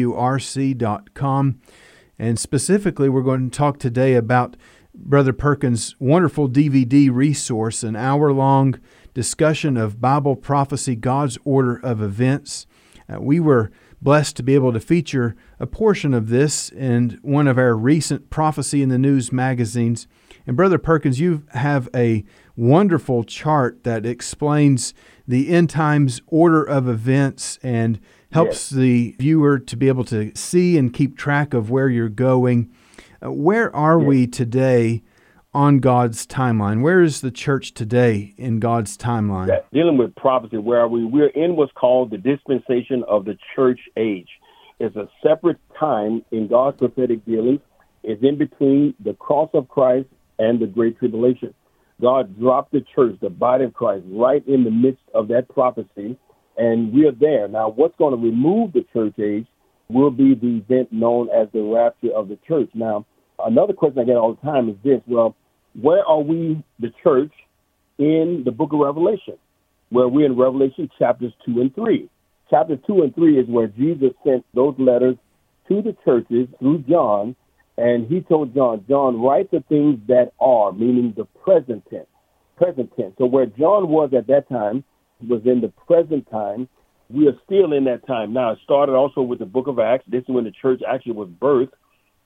And 2.20 2.40
specifically, 2.40 3.10
we're 3.10 3.22
going 3.22 3.50
to 3.50 3.58
talk 3.58 3.78
today 3.80 4.16
about 4.16 4.58
Brother 4.98 5.34
Perkins' 5.34 5.96
wonderful 6.00 6.50
DVD 6.50 7.10
resource, 7.12 7.84
an 7.84 7.96
hour 7.96 8.32
long 8.34 8.80
discussion 9.14 9.78
of 9.78 10.02
Bible 10.02 10.36
prophecy, 10.36 10.96
God's 10.96 11.38
order 11.46 11.78
of 11.78 12.02
events. 12.02 12.68
Uh, 13.08 13.22
we 13.22 13.40
were 13.40 13.72
blessed 14.02 14.36
to 14.36 14.44
be 14.44 14.54
able 14.54 14.74
to 14.74 14.80
feature 14.80 15.36
a 15.60 15.68
portion 15.68 16.14
of 16.14 16.30
this 16.30 16.70
in 16.70 17.20
one 17.22 17.48
of 17.48 17.58
our 17.58 17.76
recent 17.76 18.30
Prophecy 18.30 18.82
in 18.82 18.90
the 18.90 18.98
News 18.98 19.32
magazines. 19.32 20.08
And 20.46 20.56
Brother 20.56 20.78
Perkins, 20.78 21.20
you 21.20 21.44
have 21.50 21.90
a 21.96 22.24
wonderful 22.56 23.24
chart 23.24 23.84
that 23.84 24.06
explains 24.06 24.94
the 25.28 25.50
end 25.50 25.70
times 25.70 26.22
order 26.28 26.64
of 26.64 26.88
events 26.88 27.60
and 27.62 28.00
helps 28.32 28.72
yes. 28.72 28.80
the 28.80 29.16
viewer 29.20 29.60
to 29.60 29.78
be 29.78 29.88
able 29.88 30.04
to 30.06 30.32
see 30.36 30.78
and 30.78 30.94
keep 30.94 31.18
track 31.18 31.54
of 31.54 31.70
where 31.70 31.90
you're 31.90 32.10
going. 32.10 32.72
Uh, 33.24 33.32
where 33.32 33.76
are 33.76 34.00
yes. 34.00 34.08
we 34.08 34.28
today 34.28 35.04
on 35.54 35.80
God's 35.80 36.28
timeline? 36.28 36.82
Where 36.82 37.02
is 37.02 37.22
the 37.22 37.32
church 37.32 37.74
today 37.74 38.34
in 38.38 38.60
God's 38.60 38.98
timeline? 38.98 39.48
Yeah, 39.48 39.60
dealing 39.74 39.98
with 39.98 40.16
prophecy, 40.16 40.58
where 40.58 40.82
are 40.82 40.88
we? 40.88 41.04
We're 41.06 41.30
in 41.30 41.56
what's 41.56 41.72
called 41.74 42.12
the 42.12 42.18
dispensation 42.18 43.04
of 43.08 43.26
the 43.26 43.38
church 43.56 43.80
age. 43.98 44.30
It's 44.80 44.96
a 44.96 45.10
separate 45.24 45.58
time 45.80 46.24
in 46.32 46.48
God's 46.48 46.78
prophetic 46.78 47.26
dealings. 47.26 47.62
It's 48.04 48.22
in 48.24 48.38
between 48.38 48.94
the 49.04 49.14
cross 49.16 49.50
of 49.54 49.68
Christ 49.68 50.08
and 50.38 50.60
the 50.60 50.68
Great 50.68 51.00
Tribulation. 51.00 51.54
God 52.00 52.40
dropped 52.40 52.72
the 52.72 52.86
church, 52.96 53.16
the 53.22 53.30
body 53.32 53.64
of 53.64 53.74
Christ, 53.74 54.06
right 54.08 54.48
in 54.48 54.64
the 54.64 54.70
midst 54.72 55.02
of 55.16 55.30
that 55.30 55.50
prophecy, 55.50 56.16
and 56.56 56.94
we're 56.94 57.12
there. 57.12 57.48
Now, 57.48 57.70
what's 57.70 57.96
going 57.98 58.16
to 58.16 58.24
remove 58.24 58.74
the 58.74 58.86
church 58.94 59.18
age 59.20 59.48
will 59.90 60.12
be 60.12 60.36
the 60.36 60.58
event 60.58 60.92
known 60.92 61.30
as 61.30 61.48
the 61.54 61.62
rapture 61.62 62.14
of 62.16 62.28
the 62.28 62.38
church. 62.48 62.70
Now, 62.74 63.06
another 63.40 63.74
question 63.74 64.00
I 64.00 64.06
get 64.06 64.18
all 64.18 64.34
the 64.34 64.42
time 64.42 64.70
is 64.70 64.76
this 64.84 65.02
well, 65.08 65.36
where 65.80 66.06
are 66.06 66.22
we, 66.22 66.64
the 66.80 66.92
church, 67.04 67.32
in 67.98 68.44
the 68.46 68.52
book 68.52 68.74
of 68.74 68.80
Revelation? 68.80 69.38
Where 69.90 70.08
we're 70.08 70.26
in 70.26 70.38
Revelation 70.38 70.90
chapters 71.00 71.34
2 71.46 71.62
and 71.62 71.76
3. 71.76 72.10
Chapter 72.50 72.78
2 72.88 73.04
and 73.04 73.16
3 73.16 73.40
is 73.40 73.48
where 73.48 73.68
Jesus 73.68 74.12
sent 74.26 74.46
those 74.54 74.76
letters 74.78 75.16
to 75.70 75.82
the 75.82 75.96
churches 76.04 76.48
through 76.60 76.80
John 76.90 77.36
and 77.78 78.08
he 78.08 78.22
told 78.22 78.56
John, 78.56 78.84
John, 78.90 79.22
write 79.22 79.52
the 79.52 79.64
things 79.70 80.00
that 80.08 80.32
are, 80.40 80.72
meaning 80.72 81.14
the 81.16 81.26
present 81.44 81.84
tense. 81.90 82.08
Present 82.58 82.92
tense. 82.98 83.14
So 83.20 83.26
where 83.26 83.46
John 83.46 83.90
was 83.90 84.12
at 84.18 84.28
that 84.28 84.50
time 84.50 84.84
was 85.28 85.42
in 85.46 85.62
the 85.62 85.72
present 85.86 86.30
time. 86.32 86.68
We 87.10 87.28
are 87.28 87.36
still 87.46 87.74
in 87.74 87.86
that 87.86 88.06
time. 88.06 88.34
Now, 88.34 88.52
it 88.52 88.60
started 88.64 88.94
also 88.94 89.22
with 89.22 89.40
the 89.40 89.46
book 89.46 89.68
of 89.68 89.80
Acts. 89.80 90.06
This 90.08 90.24
is 90.24 90.30
when 90.30 90.44
the 90.44 90.52
church 90.52 90.82
actually 90.88 91.14
was 91.14 91.30
birthed, 91.30 91.72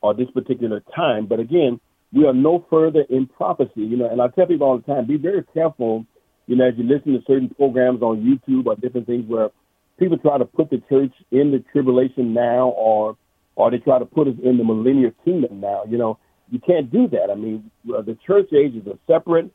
or 0.01 0.13
this 0.13 0.29
particular 0.31 0.81
time. 0.95 1.27
But 1.27 1.39
again, 1.39 1.79
we 2.11 2.25
are 2.25 2.33
no 2.33 2.65
further 2.69 3.05
in 3.09 3.27
prophecy. 3.27 3.81
You 3.81 3.97
know, 3.97 4.09
and 4.09 4.21
I 4.21 4.27
tell 4.29 4.47
people 4.47 4.67
all 4.67 4.77
the 4.77 4.83
time, 4.83 5.05
be 5.05 5.17
very 5.17 5.43
careful, 5.53 6.05
you 6.47 6.55
know, 6.55 6.67
as 6.67 6.73
you 6.77 6.83
listen 6.83 7.13
to 7.13 7.19
certain 7.27 7.49
programs 7.49 8.01
on 8.01 8.21
YouTube 8.21 8.65
or 8.65 8.75
different 8.75 9.07
things 9.07 9.25
where 9.27 9.49
people 9.99 10.17
try 10.17 10.37
to 10.37 10.45
put 10.45 10.69
the 10.69 10.81
church 10.89 11.13
in 11.31 11.51
the 11.51 11.63
tribulation 11.71 12.33
now 12.33 12.69
or 12.69 13.17
or 13.55 13.69
they 13.69 13.77
try 13.77 13.99
to 13.99 14.05
put 14.05 14.27
us 14.27 14.33
in 14.43 14.57
the 14.57 14.63
millennial 14.63 15.11
kingdom 15.23 15.59
now. 15.59 15.83
You 15.87 15.97
know, 15.97 16.17
you 16.49 16.59
can't 16.59 16.91
do 16.91 17.07
that. 17.09 17.29
I 17.31 17.35
mean, 17.35 17.69
the 17.85 18.17
church 18.25 18.51
age 18.53 18.75
is 18.75 18.87
a 18.87 18.97
separate 19.07 19.51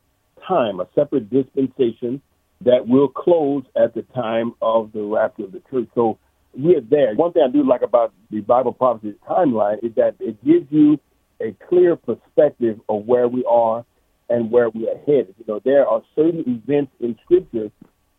time, 0.47 0.81
a 0.81 0.87
separate 0.95 1.31
dispensation 1.31 2.21
that 2.63 2.87
will 2.89 3.09
close 3.09 3.65
at 3.77 3.95
the 3.95 4.03
time 4.15 4.53
of 4.63 4.93
the 4.93 5.03
rapture 5.03 5.45
of 5.45 5.53
the 5.53 5.63
church. 5.71 5.89
So 5.95 6.19
we're 6.55 6.81
there. 6.81 7.15
One 7.15 7.33
thing 7.33 7.43
I 7.47 7.51
do 7.51 7.67
like 7.67 7.83
about 7.83 8.13
the 8.31 8.41
Bible 8.41 8.73
prophecy 8.73 9.15
timeline 9.29 9.85
is 9.85 9.95
that 9.97 10.17
it 10.21 10.43
gives 10.45 10.67
you 10.71 10.99
a 11.41 11.55
clear 11.69 11.97
perspective 11.97 12.81
of 12.89 13.05
where 13.07 13.29
we 13.29 13.45
are 13.45 13.85
and 14.29 14.51
where 14.51 14.71
we 14.71 14.89
are 14.89 14.99
headed. 15.07 15.35
You 15.39 15.45
know, 15.47 15.61
there 15.65 15.87
are 15.87 16.03
certain 16.15 16.45
events 16.47 16.93
in 16.99 17.17
Scripture 17.25 17.71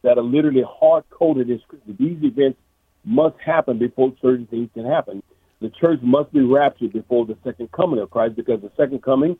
that 0.03 0.17
are 0.17 0.23
literally 0.23 0.63
hard 0.67 1.03
coded 1.09 1.49
in 1.49 1.59
Scripture. 1.61 1.93
These 1.97 2.19
events 2.23 2.59
must 3.03 3.35
happen 3.43 3.79
before 3.79 4.13
certain 4.21 4.45
things 4.45 4.69
can 4.73 4.85
happen 4.85 5.23
the 5.61 5.69
church 5.69 5.99
must 6.01 6.31
be 6.31 6.41
raptured 6.41 6.93
before 6.93 7.25
the 7.25 7.37
second 7.43 7.71
coming 7.71 7.99
of 7.99 8.11
Christ 8.11 8.35
because 8.35 8.61
the 8.61 8.71
second 8.77 9.01
coming 9.01 9.37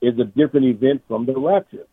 is 0.00 0.18
a 0.18 0.24
different 0.24 0.66
event 0.66 1.02
from 1.06 1.26
the 1.26 1.38
rapture. 1.38 1.86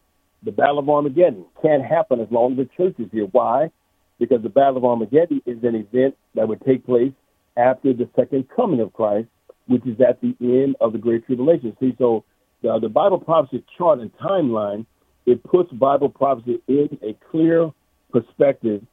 The 0.45 0.51
Battle 0.51 0.77
of 0.77 0.87
Armageddon 0.87 1.45
can't 1.63 1.83
happen 1.83 2.21
as 2.21 2.27
long 2.29 2.51
as 2.51 2.57
the 2.59 2.69
church 2.77 2.95
is 2.99 3.09
here. 3.11 3.25
Why? 3.31 3.71
Because 4.19 4.43
the 4.43 4.49
Battle 4.49 4.77
of 4.77 4.85
Armageddon 4.85 5.41
is 5.47 5.57
an 5.63 5.73
event 5.73 6.15
that 6.35 6.47
would 6.47 6.61
take 6.61 6.85
place 6.85 7.13
after 7.57 7.93
the 7.93 8.07
second 8.15 8.47
coming 8.55 8.79
of 8.79 8.93
Christ, 8.93 9.27
which 9.65 9.83
is 9.87 9.99
at 10.07 10.21
the 10.21 10.35
end 10.39 10.75
of 10.79 10.93
the 10.93 10.99
Great 10.99 11.25
Tribulation. 11.25 11.75
See, 11.79 11.95
so 11.97 12.23
the, 12.61 12.77
the 12.79 12.89
Bible 12.89 13.19
prophecy 13.19 13.65
chart 13.75 13.99
and 13.99 14.15
timeline, 14.17 14.85
it 15.25 15.43
puts 15.43 15.71
Bible 15.73 16.09
prophecy 16.09 16.61
in 16.67 16.99
a 17.01 17.17
clear 17.31 17.71
perspective. 18.11 18.83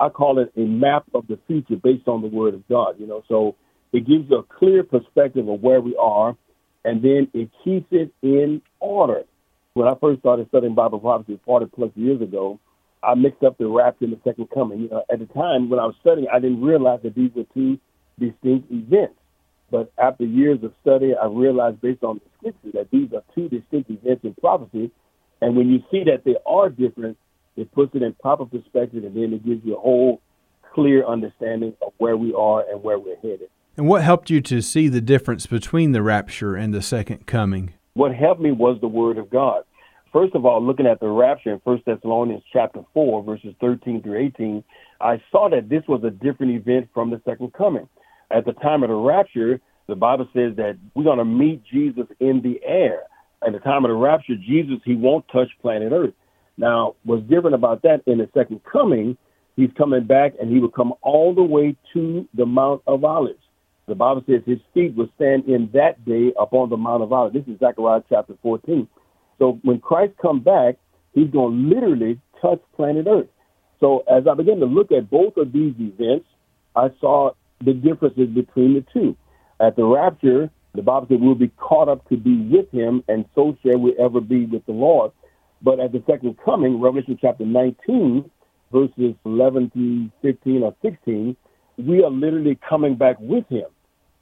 I 0.00 0.08
call 0.08 0.38
it 0.38 0.50
a 0.56 0.60
map 0.60 1.04
of 1.12 1.26
the 1.26 1.38
future 1.46 1.76
based 1.76 2.08
on 2.08 2.22
the 2.22 2.28
Word 2.28 2.54
of 2.54 2.66
God. 2.68 2.98
You 2.98 3.06
know, 3.06 3.22
so 3.28 3.54
it 3.92 4.06
gives 4.06 4.30
you 4.30 4.38
a 4.38 4.42
clear 4.44 4.82
perspective 4.82 5.46
of 5.46 5.60
where 5.60 5.82
we 5.82 5.94
are, 5.96 6.34
and 6.86 7.02
then 7.02 7.28
it 7.34 7.50
keeps 7.62 7.86
it 7.90 8.12
in 8.22 8.62
order. 8.80 9.24
When 9.74 9.88
I 9.88 9.94
first 10.00 10.20
started 10.20 10.48
studying 10.48 10.74
Bible 10.74 11.00
prophecy 11.00 11.40
40 11.46 11.66
plus 11.74 11.90
years 11.94 12.20
ago, 12.20 12.60
I 13.02 13.14
mixed 13.14 13.42
up 13.42 13.56
the 13.58 13.66
rapture 13.66 14.04
and 14.04 14.12
the 14.12 14.20
second 14.22 14.48
coming. 14.50 14.80
You 14.80 14.88
know, 14.90 15.02
at 15.10 15.18
the 15.18 15.26
time 15.26 15.70
when 15.70 15.80
I 15.80 15.86
was 15.86 15.94
studying, 16.00 16.28
I 16.32 16.38
didn't 16.38 16.62
realize 16.62 17.00
that 17.02 17.14
these 17.14 17.30
were 17.34 17.44
two 17.54 17.78
distinct 18.18 18.70
events. 18.70 19.14
But 19.70 19.90
after 19.96 20.24
years 20.24 20.62
of 20.62 20.74
study, 20.82 21.14
I 21.16 21.26
realized 21.26 21.80
based 21.80 22.04
on 22.04 22.20
the 22.20 22.30
scripture 22.38 22.78
that 22.78 22.90
these 22.90 23.12
are 23.14 23.22
two 23.34 23.48
distinct 23.48 23.90
events 23.90 24.24
in 24.24 24.34
prophecy. 24.34 24.90
And 25.40 25.56
when 25.56 25.70
you 25.70 25.82
see 25.90 26.04
that 26.04 26.24
they 26.24 26.36
are 26.44 26.68
different, 26.68 27.16
it 27.56 27.72
puts 27.72 27.94
it 27.94 28.02
in 28.02 28.12
proper 28.20 28.44
perspective 28.44 29.04
and 29.04 29.16
then 29.16 29.32
it 29.32 29.44
gives 29.44 29.64
you 29.64 29.76
a 29.76 29.80
whole 29.80 30.20
clear 30.74 31.04
understanding 31.06 31.74
of 31.80 31.92
where 31.96 32.16
we 32.16 32.34
are 32.34 32.64
and 32.70 32.82
where 32.82 32.98
we're 32.98 33.16
headed. 33.16 33.48
And 33.76 33.88
what 33.88 34.02
helped 34.02 34.28
you 34.28 34.42
to 34.42 34.60
see 34.60 34.88
the 34.88 35.00
difference 35.00 35.46
between 35.46 35.92
the 35.92 36.02
rapture 36.02 36.54
and 36.54 36.74
the 36.74 36.82
second 36.82 37.26
coming? 37.26 37.72
What 37.94 38.14
helped 38.14 38.40
me 38.40 38.52
was 38.52 38.78
the 38.80 38.88
Word 38.88 39.18
of 39.18 39.28
God. 39.28 39.64
First 40.12 40.34
of 40.34 40.46
all, 40.46 40.64
looking 40.64 40.86
at 40.86 41.00
the 41.00 41.08
rapture 41.08 41.52
in 41.52 41.60
1 41.64 41.82
Thessalonians 41.84 42.42
chapter 42.52 42.80
4, 42.94 43.22
verses 43.22 43.54
13 43.60 44.02
through 44.02 44.18
18, 44.18 44.64
I 45.00 45.22
saw 45.30 45.48
that 45.50 45.68
this 45.68 45.82
was 45.88 46.02
a 46.04 46.10
different 46.10 46.52
event 46.52 46.88
from 46.94 47.10
the 47.10 47.20
second 47.24 47.52
coming. 47.52 47.88
At 48.30 48.46
the 48.46 48.52
time 48.52 48.82
of 48.82 48.88
the 48.88 48.94
rapture, 48.94 49.60
the 49.88 49.94
Bible 49.94 50.26
says 50.32 50.56
that 50.56 50.78
we're 50.94 51.04
going 51.04 51.18
to 51.18 51.24
meet 51.24 51.62
Jesus 51.64 52.06
in 52.20 52.40
the 52.42 52.60
air. 52.64 53.02
At 53.46 53.52
the 53.52 53.58
time 53.58 53.84
of 53.84 53.90
the 53.90 53.94
rapture, 53.94 54.36
Jesus, 54.36 54.78
he 54.84 54.94
won't 54.94 55.26
touch 55.32 55.48
planet 55.60 55.92
Earth. 55.92 56.14
Now, 56.56 56.94
what's 57.04 57.22
different 57.24 57.54
about 57.54 57.82
that 57.82 58.02
in 58.06 58.18
the 58.18 58.28
second 58.34 58.60
coming, 58.70 59.16
he's 59.56 59.70
coming 59.76 60.04
back 60.04 60.32
and 60.40 60.50
he 60.50 60.60
will 60.60 60.70
come 60.70 60.94
all 61.02 61.34
the 61.34 61.42
way 61.42 61.76
to 61.92 62.28
the 62.34 62.46
Mount 62.46 62.82
of 62.86 63.04
Olives. 63.04 63.40
The 63.86 63.94
Bible 63.94 64.22
says 64.26 64.42
his 64.46 64.60
feet 64.74 64.94
will 64.94 65.08
stand 65.16 65.48
in 65.48 65.70
that 65.72 66.04
day 66.04 66.32
upon 66.38 66.70
the 66.70 66.76
Mount 66.76 67.02
of 67.02 67.12
Olives. 67.12 67.34
This 67.34 67.46
is 67.46 67.58
Zechariah 67.58 68.02
chapter 68.08 68.34
14. 68.42 68.86
So 69.38 69.58
when 69.62 69.80
Christ 69.80 70.12
comes 70.20 70.44
back, 70.44 70.76
he's 71.14 71.30
going 71.30 71.62
to 71.62 71.74
literally 71.74 72.20
touch 72.40 72.60
planet 72.76 73.06
Earth. 73.08 73.28
So 73.80 74.04
as 74.08 74.24
I 74.30 74.34
began 74.34 74.60
to 74.60 74.66
look 74.66 74.92
at 74.92 75.10
both 75.10 75.36
of 75.36 75.52
these 75.52 75.74
events, 75.78 76.26
I 76.76 76.90
saw 77.00 77.32
the 77.64 77.72
differences 77.72 78.28
between 78.28 78.74
the 78.74 78.84
two. 78.92 79.16
At 79.60 79.76
the 79.76 79.84
rapture, 79.84 80.50
the 80.74 80.82
Bible 80.82 81.06
says 81.08 81.18
we'll 81.20 81.34
be 81.34 81.48
caught 81.48 81.88
up 81.88 82.08
to 82.08 82.16
be 82.16 82.36
with 82.36 82.70
him, 82.70 83.02
and 83.08 83.24
so 83.34 83.56
shall 83.62 83.78
we 83.78 83.96
ever 83.98 84.20
be 84.20 84.46
with 84.46 84.64
the 84.66 84.72
Lord. 84.72 85.10
But 85.60 85.80
at 85.80 85.92
the 85.92 86.02
second 86.08 86.38
coming, 86.44 86.80
Revelation 86.80 87.18
chapter 87.20 87.44
19, 87.44 88.30
verses 88.72 89.14
11 89.24 89.70
to 89.74 90.10
15 90.22 90.62
or 90.62 90.74
16, 90.82 91.36
we 91.78 92.02
are 92.04 92.10
literally 92.10 92.58
coming 92.68 92.94
back 92.94 93.16
with 93.20 93.46
him. 93.48 93.66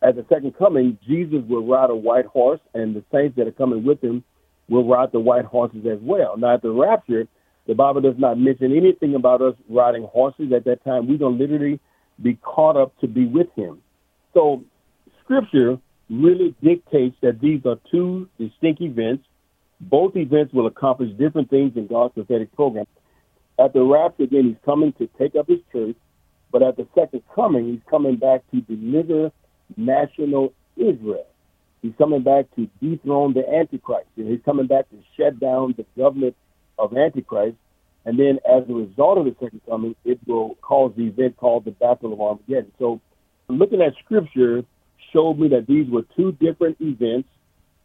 At 0.02 0.16
the 0.16 0.24
second 0.28 0.56
coming, 0.56 0.98
Jesus 1.06 1.42
will 1.48 1.66
ride 1.66 1.90
a 1.90 1.94
white 1.94 2.26
horse, 2.26 2.60
and 2.74 2.94
the 2.94 3.04
saints 3.12 3.36
that 3.36 3.46
are 3.46 3.52
coming 3.52 3.84
with 3.84 4.02
him 4.02 4.24
will 4.68 4.86
ride 4.86 5.12
the 5.12 5.20
white 5.20 5.44
horses 5.44 5.84
as 5.86 5.98
well. 6.00 6.36
Now, 6.36 6.54
at 6.54 6.62
the 6.62 6.70
rapture, 6.70 7.26
the 7.66 7.74
Bible 7.74 8.00
does 8.00 8.14
not 8.16 8.38
mention 8.38 8.74
anything 8.74 9.14
about 9.14 9.42
us 9.42 9.54
riding 9.68 10.04
horses 10.04 10.52
at 10.52 10.64
that 10.64 10.82
time. 10.84 11.06
We're 11.06 11.18
going 11.18 11.36
to 11.36 11.44
literally 11.44 11.80
be 12.22 12.34
caught 12.34 12.76
up 12.76 12.98
to 13.00 13.08
be 13.08 13.26
with 13.26 13.48
him. 13.54 13.82
So, 14.32 14.64
Scripture 15.22 15.78
really 16.08 16.54
dictates 16.62 17.16
that 17.20 17.40
these 17.40 17.60
are 17.66 17.78
two 17.90 18.28
distinct 18.38 18.80
events. 18.80 19.24
Both 19.80 20.16
events 20.16 20.52
will 20.52 20.66
accomplish 20.66 21.10
different 21.18 21.50
things 21.50 21.76
in 21.76 21.86
God's 21.86 22.14
prophetic 22.14 22.54
program. 22.54 22.86
At 23.58 23.72
the 23.72 23.82
rapture, 23.82 24.24
again, 24.24 24.44
he's 24.44 24.64
coming 24.64 24.92
to 24.94 25.08
take 25.18 25.36
up 25.36 25.48
his 25.48 25.60
church. 25.72 25.96
But 26.52 26.62
at 26.62 26.76
the 26.76 26.86
second 26.94 27.22
coming, 27.34 27.68
he's 27.68 27.80
coming 27.88 28.16
back 28.16 28.42
to 28.50 28.60
deliver 28.62 29.30
national 29.76 30.52
Israel. 30.76 31.26
He's 31.82 31.92
coming 31.96 32.22
back 32.22 32.46
to 32.56 32.68
dethrone 32.82 33.34
the 33.34 33.48
Antichrist. 33.48 34.08
And 34.16 34.28
he's 34.28 34.40
coming 34.44 34.66
back 34.66 34.90
to 34.90 34.96
shut 35.16 35.40
down 35.40 35.74
the 35.76 35.86
government 35.96 36.36
of 36.78 36.96
Antichrist. 36.96 37.56
And 38.04 38.18
then 38.18 38.38
as 38.48 38.68
a 38.68 38.72
result 38.72 39.18
of 39.18 39.24
the 39.26 39.36
second 39.40 39.60
coming, 39.68 39.94
it 40.04 40.18
will 40.26 40.56
cause 40.62 40.92
the 40.96 41.06
event 41.06 41.36
called 41.36 41.64
the 41.64 41.70
Battle 41.70 42.12
of 42.12 42.20
Armageddon. 42.20 42.72
So 42.78 43.00
looking 43.48 43.82
at 43.82 43.94
scripture 44.04 44.64
showed 45.12 45.38
me 45.38 45.48
that 45.48 45.66
these 45.66 45.88
were 45.88 46.04
two 46.16 46.32
different 46.32 46.76
events 46.80 47.28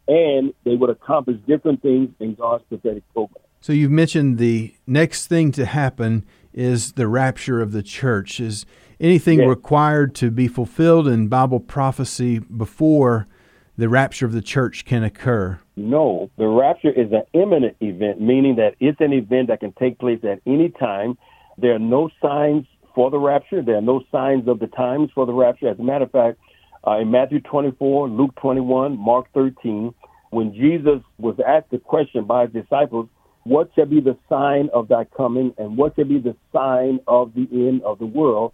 and 0.08 0.54
they 0.64 0.76
would 0.76 0.90
accomplish 0.90 1.38
different 1.46 1.82
things 1.82 2.10
in 2.20 2.34
God's 2.34 2.64
prophetic 2.68 3.02
program. 3.12 3.42
So 3.60 3.72
you've 3.72 3.90
mentioned 3.90 4.38
the 4.38 4.74
next 4.86 5.26
thing 5.26 5.50
to 5.52 5.66
happen 5.66 6.24
is 6.56 6.92
the 6.92 7.06
rapture 7.06 7.60
of 7.60 7.70
the 7.70 7.82
church. 7.82 8.40
Is 8.40 8.66
anything 8.98 9.40
yes. 9.40 9.48
required 9.48 10.14
to 10.16 10.30
be 10.30 10.48
fulfilled 10.48 11.06
in 11.06 11.28
Bible 11.28 11.60
prophecy 11.60 12.38
before 12.38 13.28
the 13.76 13.88
rapture 13.88 14.24
of 14.24 14.32
the 14.32 14.42
church 14.42 14.84
can 14.84 15.04
occur? 15.04 15.60
No, 15.76 16.30
the 16.38 16.46
rapture 16.46 16.90
is 16.90 17.12
an 17.12 17.24
imminent 17.34 17.76
event, 17.80 18.20
meaning 18.20 18.56
that 18.56 18.74
it's 18.80 19.00
an 19.00 19.12
event 19.12 19.48
that 19.48 19.60
can 19.60 19.72
take 19.72 19.98
place 19.98 20.20
at 20.24 20.40
any 20.46 20.70
time. 20.70 21.18
There 21.58 21.74
are 21.74 21.78
no 21.78 22.08
signs 22.22 22.66
for 22.94 23.10
the 23.10 23.18
rapture. 23.18 23.62
There 23.62 23.76
are 23.76 23.82
no 23.82 24.02
signs 24.10 24.48
of 24.48 24.58
the 24.58 24.68
times 24.68 25.10
for 25.14 25.26
the 25.26 25.34
rapture. 25.34 25.68
As 25.68 25.78
a 25.78 25.82
matter 25.82 26.04
of 26.04 26.10
fact, 26.10 26.38
uh, 26.86 27.00
in 27.00 27.10
Matthew 27.10 27.40
24, 27.40 28.08
Luke 28.08 28.34
21, 28.36 28.96
Mark 28.98 29.26
13, 29.34 29.92
when 30.30 30.54
Jesus 30.54 31.02
was 31.18 31.36
asked 31.46 31.70
the 31.70 31.78
question 31.78 32.24
by 32.24 32.46
his 32.46 32.52
disciples, 32.52 33.08
What 33.46 33.70
shall 33.76 33.86
be 33.86 34.00
the 34.00 34.18
sign 34.28 34.70
of 34.74 34.88
thy 34.88 35.04
coming, 35.04 35.54
and 35.56 35.76
what 35.76 35.94
shall 35.94 36.04
be 36.04 36.18
the 36.18 36.34
sign 36.52 36.98
of 37.06 37.32
the 37.32 37.46
end 37.52 37.80
of 37.84 38.00
the 38.00 38.04
world? 38.04 38.52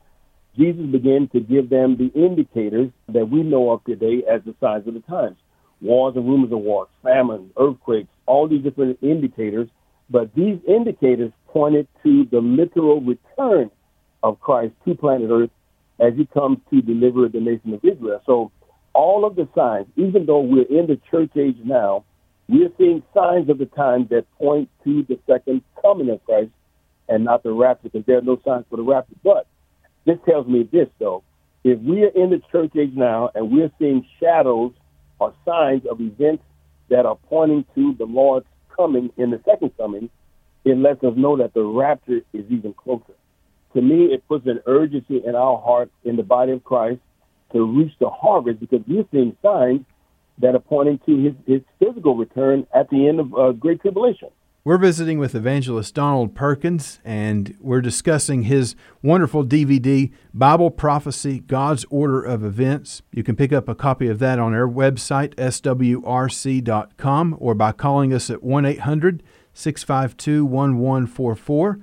Jesus 0.55 0.85
began 0.85 1.29
to 1.33 1.41
give 1.41 1.71
them 1.71 1.97
the 1.97 2.13
indicators 2.15 2.91
that 3.09 3.31
we 3.31 3.43
know 3.43 3.71
of 3.71 3.83
today 3.85 4.23
as 4.31 4.43
the 4.45 4.55
signs 4.61 4.87
of 4.87 4.93
the 4.93 5.01
times 5.01 5.39
wars 5.81 6.15
and 6.15 6.27
rumors 6.27 6.53
of 6.53 6.59
wars, 6.59 6.89
famine, 7.03 7.51
earthquakes, 7.59 8.11
all 8.27 8.47
these 8.47 8.63
different 8.63 8.99
indicators. 9.01 9.67
But 10.11 10.35
these 10.35 10.59
indicators 10.69 11.33
pointed 11.49 11.89
to 12.03 12.27
the 12.31 12.43
literal 12.43 13.01
return 13.01 13.71
of 14.23 14.41
Christ 14.41 14.75
to 14.85 14.95
planet 14.95 15.31
Earth 15.31 15.51
as 16.01 16.13
he 16.19 16.27
comes 16.27 16.59
to 16.69 16.83
deliver 16.83 17.31
the 17.31 17.41
nation 17.41 17.73
of 17.73 17.83
Israel. 17.83 18.21
So 18.27 18.53
all 18.93 19.25
of 19.25 19.37
the 19.37 19.49
signs, 19.55 19.87
even 19.97 20.27
though 20.27 20.41
we're 20.41 20.69
in 20.69 20.87
the 20.87 21.01
church 21.11 21.31
age 21.35 21.57
now, 21.65 22.05
we're 22.49 22.71
seeing 22.79 23.03
signs 23.15 23.49
of 23.49 23.59
the 23.59 23.67
time 23.67 24.07
that 24.11 24.27
point 24.39 24.69
to 24.85 25.05
the 25.09 25.19
second 25.27 25.63
coming 25.81 26.11
of 26.11 26.25
Christ 26.25 26.51
and 27.09 27.25
not 27.25 27.43
the 27.43 27.53
rapture, 27.53 27.89
because 27.89 28.07
there 28.07 28.19
are 28.19 28.23
no 28.23 28.41
signs 28.45 28.65
for 28.69 28.77
the 28.77 28.83
rapture. 28.83 29.15
But 29.23 29.47
this 30.05 30.19
tells 30.29 30.47
me 30.47 30.69
this, 30.71 30.89
though. 30.99 31.23
If 31.65 31.79
we 31.81 32.03
are 32.05 32.09
in 32.09 32.31
the 32.31 32.43
church 32.51 32.73
age 32.77 32.93
now 32.95 33.31
and 33.35 33.51
we're 33.51 33.71
seeing 33.79 34.07
shadows 34.19 34.73
or 35.19 35.33
signs 35.45 35.83
of 35.87 36.01
events 36.01 36.43
that 36.91 37.07
are 37.07 37.17
pointing 37.29 37.65
to 37.75 37.95
the 37.99 38.05
Lord's 38.05 38.47
coming 38.77 39.11
in 39.17 39.31
the 39.31 39.41
second 39.45 39.71
coming, 39.77 40.11
it 40.65 40.77
lets 40.77 41.03
us 41.05 41.15
know 41.17 41.37
that 41.37 41.55
the 41.55 41.63
rapture 41.63 42.21
is 42.33 42.45
even 42.51 42.75
closer. 42.75 43.15
To 43.75 43.81
me, 43.81 44.07
it 44.07 44.27
puts 44.29 44.47
an 44.47 44.61
urgency 44.67 45.23
in 45.25 45.35
our 45.35 45.61
heart 45.61 45.91
in 46.05 46.17
the 46.17 46.23
body 46.23 46.53
of 46.53 46.65
Christ 46.65 47.01
to 47.53 47.65
reach 47.65 47.93
the 48.01 48.11
harvest 48.11 48.61
because 48.61 48.81
we're 48.87 49.07
seeing 49.13 49.37
signs 49.43 49.83
that 50.43 50.55
are 50.55 50.61
pointing 50.61 51.01
to 51.07 51.17
his, 51.17 51.33
his 51.47 51.63
physical 51.79 52.17
return 52.17 52.67
at 52.75 52.91
the 52.91 53.09
end 53.09 53.21
of 53.21 53.35
uh, 53.35 53.53
Great 53.53 53.81
Tribulation. 53.81 54.29
We're 54.65 54.79
visiting 54.79 55.19
with 55.19 55.35
evangelist 55.35 55.93
Donald 55.93 56.37
Perkins, 56.37 57.01
and 57.05 57.57
we're 57.61 57.81
discussing 57.81 58.43
his 58.43 58.77
wonderful 59.03 59.45
DVD, 59.45 60.13
Bible 60.33 60.71
Prophecy 60.71 61.41
God's 61.41 61.85
Order 61.91 62.23
of 62.23 62.45
Events. 62.45 63.03
You 63.11 63.25
can 63.25 63.35
pick 63.35 63.53
up 63.53 63.69
a 63.69 63.75
copy 63.75 64.07
of 64.07 64.21
that 64.21 64.39
on 64.39 64.55
our 64.55 64.69
website, 64.69 65.35
swrc.com, 65.35 65.67
or 67.41 67.55
by 67.57 67.73
calling 67.73 68.15
us 68.15 68.31
at 68.31 68.45
1 68.45 68.65
800 68.65 69.25
652 69.53 70.45
1144. 70.45 71.81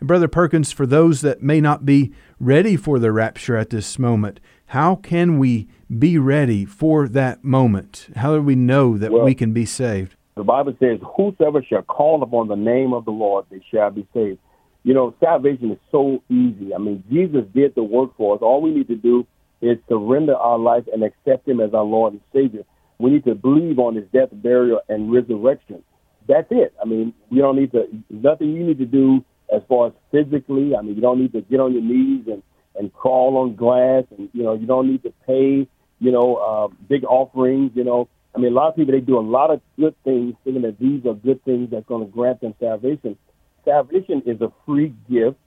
And 0.00 0.08
Brother 0.08 0.28
Perkins, 0.28 0.72
for 0.72 0.86
those 0.86 1.20
that 1.20 1.42
may 1.42 1.60
not 1.60 1.84
be 1.84 2.14
ready 2.40 2.76
for 2.76 2.98
the 2.98 3.12
rapture 3.12 3.56
at 3.58 3.68
this 3.68 3.98
moment, 3.98 4.40
how 4.66 4.96
can 4.96 5.38
we 5.38 5.68
be 5.98 6.18
ready 6.18 6.64
for 6.64 7.06
that 7.08 7.44
moment? 7.44 8.08
How 8.16 8.34
do 8.34 8.42
we 8.42 8.54
know 8.54 8.98
that 8.98 9.12
well, 9.12 9.24
we 9.24 9.34
can 9.34 9.52
be 9.52 9.66
saved? 9.66 10.16
The 10.36 10.42
Bible 10.42 10.74
says, 10.80 10.98
Whosoever 11.16 11.62
shall 11.62 11.82
call 11.82 12.22
upon 12.22 12.48
the 12.48 12.56
name 12.56 12.92
of 12.92 13.04
the 13.04 13.12
Lord, 13.12 13.46
they 13.50 13.62
shall 13.70 13.90
be 13.90 14.06
saved. 14.12 14.38
You 14.82 14.92
know, 14.92 15.14
salvation 15.20 15.70
is 15.70 15.78
so 15.90 16.22
easy. 16.28 16.74
I 16.74 16.78
mean, 16.78 17.04
Jesus 17.10 17.44
did 17.54 17.74
the 17.74 17.82
work 17.82 18.16
for 18.16 18.34
us. 18.34 18.42
All 18.42 18.60
we 18.60 18.70
need 18.70 18.88
to 18.88 18.96
do 18.96 19.26
is 19.62 19.78
surrender 19.88 20.34
our 20.36 20.58
life 20.58 20.84
and 20.92 21.02
accept 21.02 21.48
Him 21.48 21.60
as 21.60 21.72
our 21.72 21.84
Lord 21.84 22.14
and 22.14 22.22
Savior. 22.32 22.64
We 22.98 23.10
need 23.10 23.24
to 23.24 23.34
believe 23.34 23.78
on 23.78 23.94
His 23.94 24.04
death, 24.12 24.28
burial, 24.32 24.80
and 24.88 25.12
resurrection. 25.12 25.82
That's 26.28 26.48
it. 26.50 26.74
I 26.80 26.86
mean, 26.86 27.14
you 27.30 27.40
don't 27.40 27.56
need 27.56 27.72
to, 27.72 27.86
nothing 28.10 28.52
you 28.52 28.64
need 28.64 28.78
to 28.78 28.86
do 28.86 29.24
as 29.54 29.62
far 29.68 29.88
as 29.88 29.92
physically. 30.10 30.74
I 30.76 30.82
mean, 30.82 30.96
you 30.96 31.00
don't 31.00 31.20
need 31.20 31.32
to 31.32 31.42
get 31.42 31.60
on 31.60 31.72
your 31.72 31.82
knees 31.82 32.26
and, 32.26 32.42
and 32.76 32.92
crawl 32.92 33.36
on 33.38 33.54
glass, 33.54 34.04
and, 34.16 34.28
you 34.32 34.42
know, 34.42 34.54
you 34.54 34.66
don't 34.66 34.90
need 34.90 35.02
to 35.02 35.12
pay, 35.26 35.68
you 36.00 36.10
know, 36.12 36.36
uh, 36.36 36.74
big 36.88 37.04
offerings, 37.04 37.72
you 37.74 37.84
know. 37.84 38.08
I 38.34 38.40
mean, 38.40 38.52
a 38.52 38.54
lot 38.54 38.68
of 38.68 38.76
people 38.76 38.92
they 38.92 39.00
do 39.00 39.18
a 39.18 39.20
lot 39.20 39.50
of 39.50 39.60
good 39.78 39.94
things, 40.02 40.34
thinking 40.42 40.62
that 40.62 40.78
these 40.78 41.06
are 41.06 41.14
good 41.14 41.44
things 41.44 41.70
that's 41.70 41.86
going 41.86 42.04
to 42.04 42.10
grant 42.10 42.40
them 42.40 42.54
salvation. 42.58 43.16
Salvation 43.64 44.22
is 44.26 44.40
a 44.40 44.52
free 44.66 44.92
gift 45.08 45.38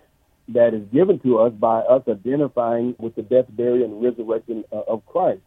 that 0.50 0.74
is 0.74 0.84
given 0.94 1.20
to 1.20 1.40
us 1.40 1.52
by 1.54 1.80
us 1.80 2.04
identifying 2.08 2.96
with 2.98 3.16
the 3.16 3.22
death, 3.22 3.46
burial, 3.50 3.84
and 3.84 4.02
resurrection 4.02 4.64
uh, 4.72 4.82
of 4.88 5.06
Christ. 5.06 5.42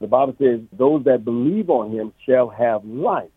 The 0.00 0.06
Bible 0.06 0.34
says, 0.38 0.60
"Those 0.72 1.04
that 1.04 1.24
believe 1.24 1.68
on 1.68 1.92
Him 1.92 2.12
shall 2.26 2.48
have 2.48 2.84
life." 2.84 3.30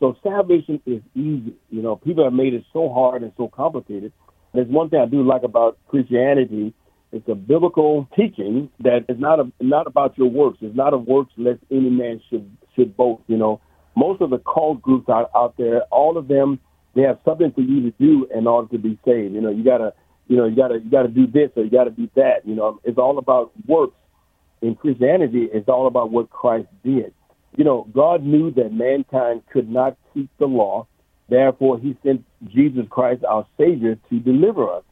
So 0.00 0.16
salvation 0.22 0.80
is 0.86 1.00
easy. 1.14 1.54
You 1.70 1.82
know, 1.82 1.96
people 1.96 2.24
have 2.24 2.32
made 2.32 2.54
it 2.54 2.64
so 2.72 2.88
hard 2.88 3.22
and 3.22 3.32
so 3.36 3.48
complicated. 3.48 4.12
There's 4.52 4.68
one 4.68 4.90
thing 4.90 5.00
I 5.00 5.06
do 5.06 5.22
like 5.22 5.42
about 5.42 5.78
Christianity 5.88 6.74
it's 7.12 7.28
a 7.28 7.34
biblical 7.34 8.06
teaching 8.14 8.70
that 8.80 9.06
is 9.08 9.18
not 9.18 9.40
a, 9.40 9.50
not 9.60 9.86
about 9.86 10.18
your 10.18 10.28
works. 10.28 10.58
It's 10.60 10.76
not 10.76 10.92
of 10.92 11.06
works 11.06 11.32
lest 11.36 11.60
any 11.70 11.90
man 11.90 12.20
should 12.28 12.50
should 12.76 12.96
boast. 12.96 13.22
You 13.28 13.38
know, 13.38 13.60
most 13.96 14.20
of 14.20 14.30
the 14.30 14.38
cult 14.38 14.82
groups 14.82 15.08
out 15.08 15.30
out 15.34 15.54
there, 15.56 15.82
all 15.90 16.18
of 16.18 16.28
them, 16.28 16.60
they 16.94 17.02
have 17.02 17.18
something 17.24 17.50
for 17.52 17.62
you 17.62 17.90
to 17.90 17.90
do 17.98 18.26
in 18.34 18.46
order 18.46 18.68
to 18.68 18.78
be 18.78 18.98
saved. 19.04 19.34
You 19.34 19.40
know, 19.40 19.50
you 19.50 19.64
gotta, 19.64 19.94
you 20.28 20.36
know, 20.36 20.44
you 20.44 20.54
gotta 20.54 20.80
you 20.80 20.90
gotta 20.90 21.08
do 21.08 21.26
this 21.26 21.50
or 21.56 21.64
you 21.64 21.70
gotta 21.70 21.90
do 21.90 22.10
that. 22.14 22.46
You 22.46 22.54
know, 22.54 22.78
it's 22.84 22.98
all 22.98 23.18
about 23.18 23.52
works. 23.66 23.96
In 24.60 24.74
Christianity, 24.74 25.48
it's 25.52 25.68
all 25.68 25.86
about 25.86 26.10
what 26.10 26.30
Christ 26.30 26.68
did. 26.84 27.14
You 27.56 27.64
know, 27.64 27.86
God 27.94 28.22
knew 28.22 28.50
that 28.52 28.72
mankind 28.72 29.42
could 29.50 29.70
not 29.70 29.96
keep 30.12 30.28
the 30.38 30.46
law. 30.46 30.86
Therefore, 31.28 31.78
He 31.78 31.96
sent 32.02 32.24
Jesus 32.48 32.84
Christ, 32.90 33.24
our 33.24 33.46
Savior, 33.56 33.96
to 34.10 34.18
deliver 34.18 34.70
us. 34.70 34.82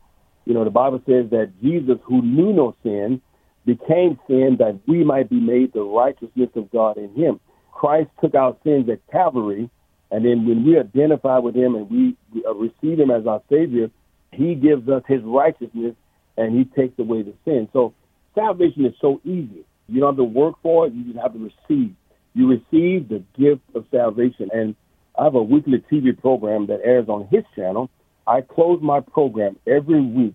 You 0.46 0.54
know, 0.54 0.64
the 0.64 0.70
Bible 0.70 1.02
says 1.06 1.28
that 1.30 1.52
Jesus, 1.60 1.98
who 2.04 2.22
knew 2.22 2.52
no 2.52 2.74
sin, 2.82 3.20
became 3.66 4.18
sin 4.28 4.56
that 4.60 4.78
we 4.86 5.04
might 5.04 5.28
be 5.28 5.40
made 5.40 5.72
the 5.72 5.82
righteousness 5.82 6.50
of 6.54 6.70
God 6.70 6.96
in 6.96 7.12
him. 7.14 7.40
Christ 7.72 8.08
took 8.22 8.34
our 8.34 8.56
sins 8.64 8.88
at 8.88 9.00
Calvary, 9.10 9.68
and 10.10 10.24
then 10.24 10.46
when 10.46 10.64
we 10.64 10.78
identify 10.78 11.38
with 11.38 11.56
him 11.56 11.74
and 11.74 11.90
we 11.90 12.16
uh, 12.46 12.54
receive 12.54 13.00
him 13.00 13.10
as 13.10 13.26
our 13.26 13.42
Savior, 13.50 13.90
he 14.32 14.54
gives 14.54 14.88
us 14.88 15.02
his 15.08 15.20
righteousness 15.24 15.94
and 16.36 16.56
he 16.56 16.64
takes 16.80 16.98
away 16.98 17.22
the 17.22 17.34
sin. 17.44 17.68
So 17.72 17.92
salvation 18.34 18.86
is 18.86 18.94
so 19.00 19.20
easy. 19.24 19.64
You 19.88 20.00
don't 20.00 20.10
have 20.10 20.16
to 20.16 20.24
work 20.24 20.54
for 20.62 20.86
it, 20.86 20.92
you 20.92 21.04
just 21.04 21.18
have 21.18 21.32
to 21.32 21.38
receive. 21.68 21.94
You 22.34 22.48
receive 22.48 23.08
the 23.08 23.22
gift 23.38 23.62
of 23.74 23.84
salvation. 23.90 24.50
And 24.52 24.76
I 25.18 25.24
have 25.24 25.34
a 25.34 25.42
weekly 25.42 25.82
TV 25.90 26.18
program 26.18 26.66
that 26.66 26.80
airs 26.84 27.08
on 27.08 27.26
his 27.30 27.42
channel 27.56 27.90
I 28.26 28.40
close 28.40 28.80
my 28.82 29.00
program 29.00 29.56
every 29.66 30.00
week 30.00 30.34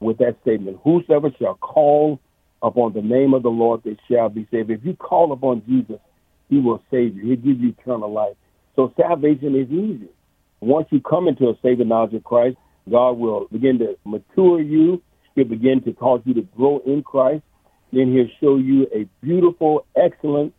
with 0.00 0.18
that 0.18 0.36
statement 0.42 0.78
Whosoever 0.84 1.30
shall 1.38 1.54
call 1.54 2.20
upon 2.62 2.92
the 2.92 3.02
name 3.02 3.34
of 3.34 3.42
the 3.42 3.50
Lord, 3.50 3.82
they 3.84 3.96
shall 4.08 4.28
be 4.28 4.46
saved. 4.50 4.70
If 4.70 4.84
you 4.84 4.94
call 4.94 5.32
upon 5.32 5.62
Jesus, 5.66 5.98
he 6.48 6.58
will 6.58 6.82
save 6.90 7.16
you, 7.16 7.24
he'll 7.24 7.36
give 7.36 7.60
you 7.60 7.74
eternal 7.78 8.12
life. 8.12 8.36
So 8.76 8.92
salvation 8.96 9.56
is 9.56 9.70
easy. 9.70 10.08
Once 10.60 10.86
you 10.90 11.00
come 11.00 11.26
into 11.26 11.48
a 11.48 11.54
saving 11.62 11.88
knowledge 11.88 12.14
of 12.14 12.24
Christ, 12.24 12.56
God 12.90 13.12
will 13.12 13.46
begin 13.50 13.78
to 13.80 13.96
mature 14.04 14.60
you. 14.60 15.02
He'll 15.34 15.44
begin 15.44 15.82
to 15.82 15.92
cause 15.92 16.20
you 16.24 16.34
to 16.34 16.42
grow 16.42 16.80
in 16.86 17.02
Christ. 17.02 17.42
Then 17.92 18.12
he'll 18.12 18.30
show 18.40 18.56
you 18.56 18.86
a 18.94 19.08
beautiful, 19.24 19.86
excellent 19.96 20.54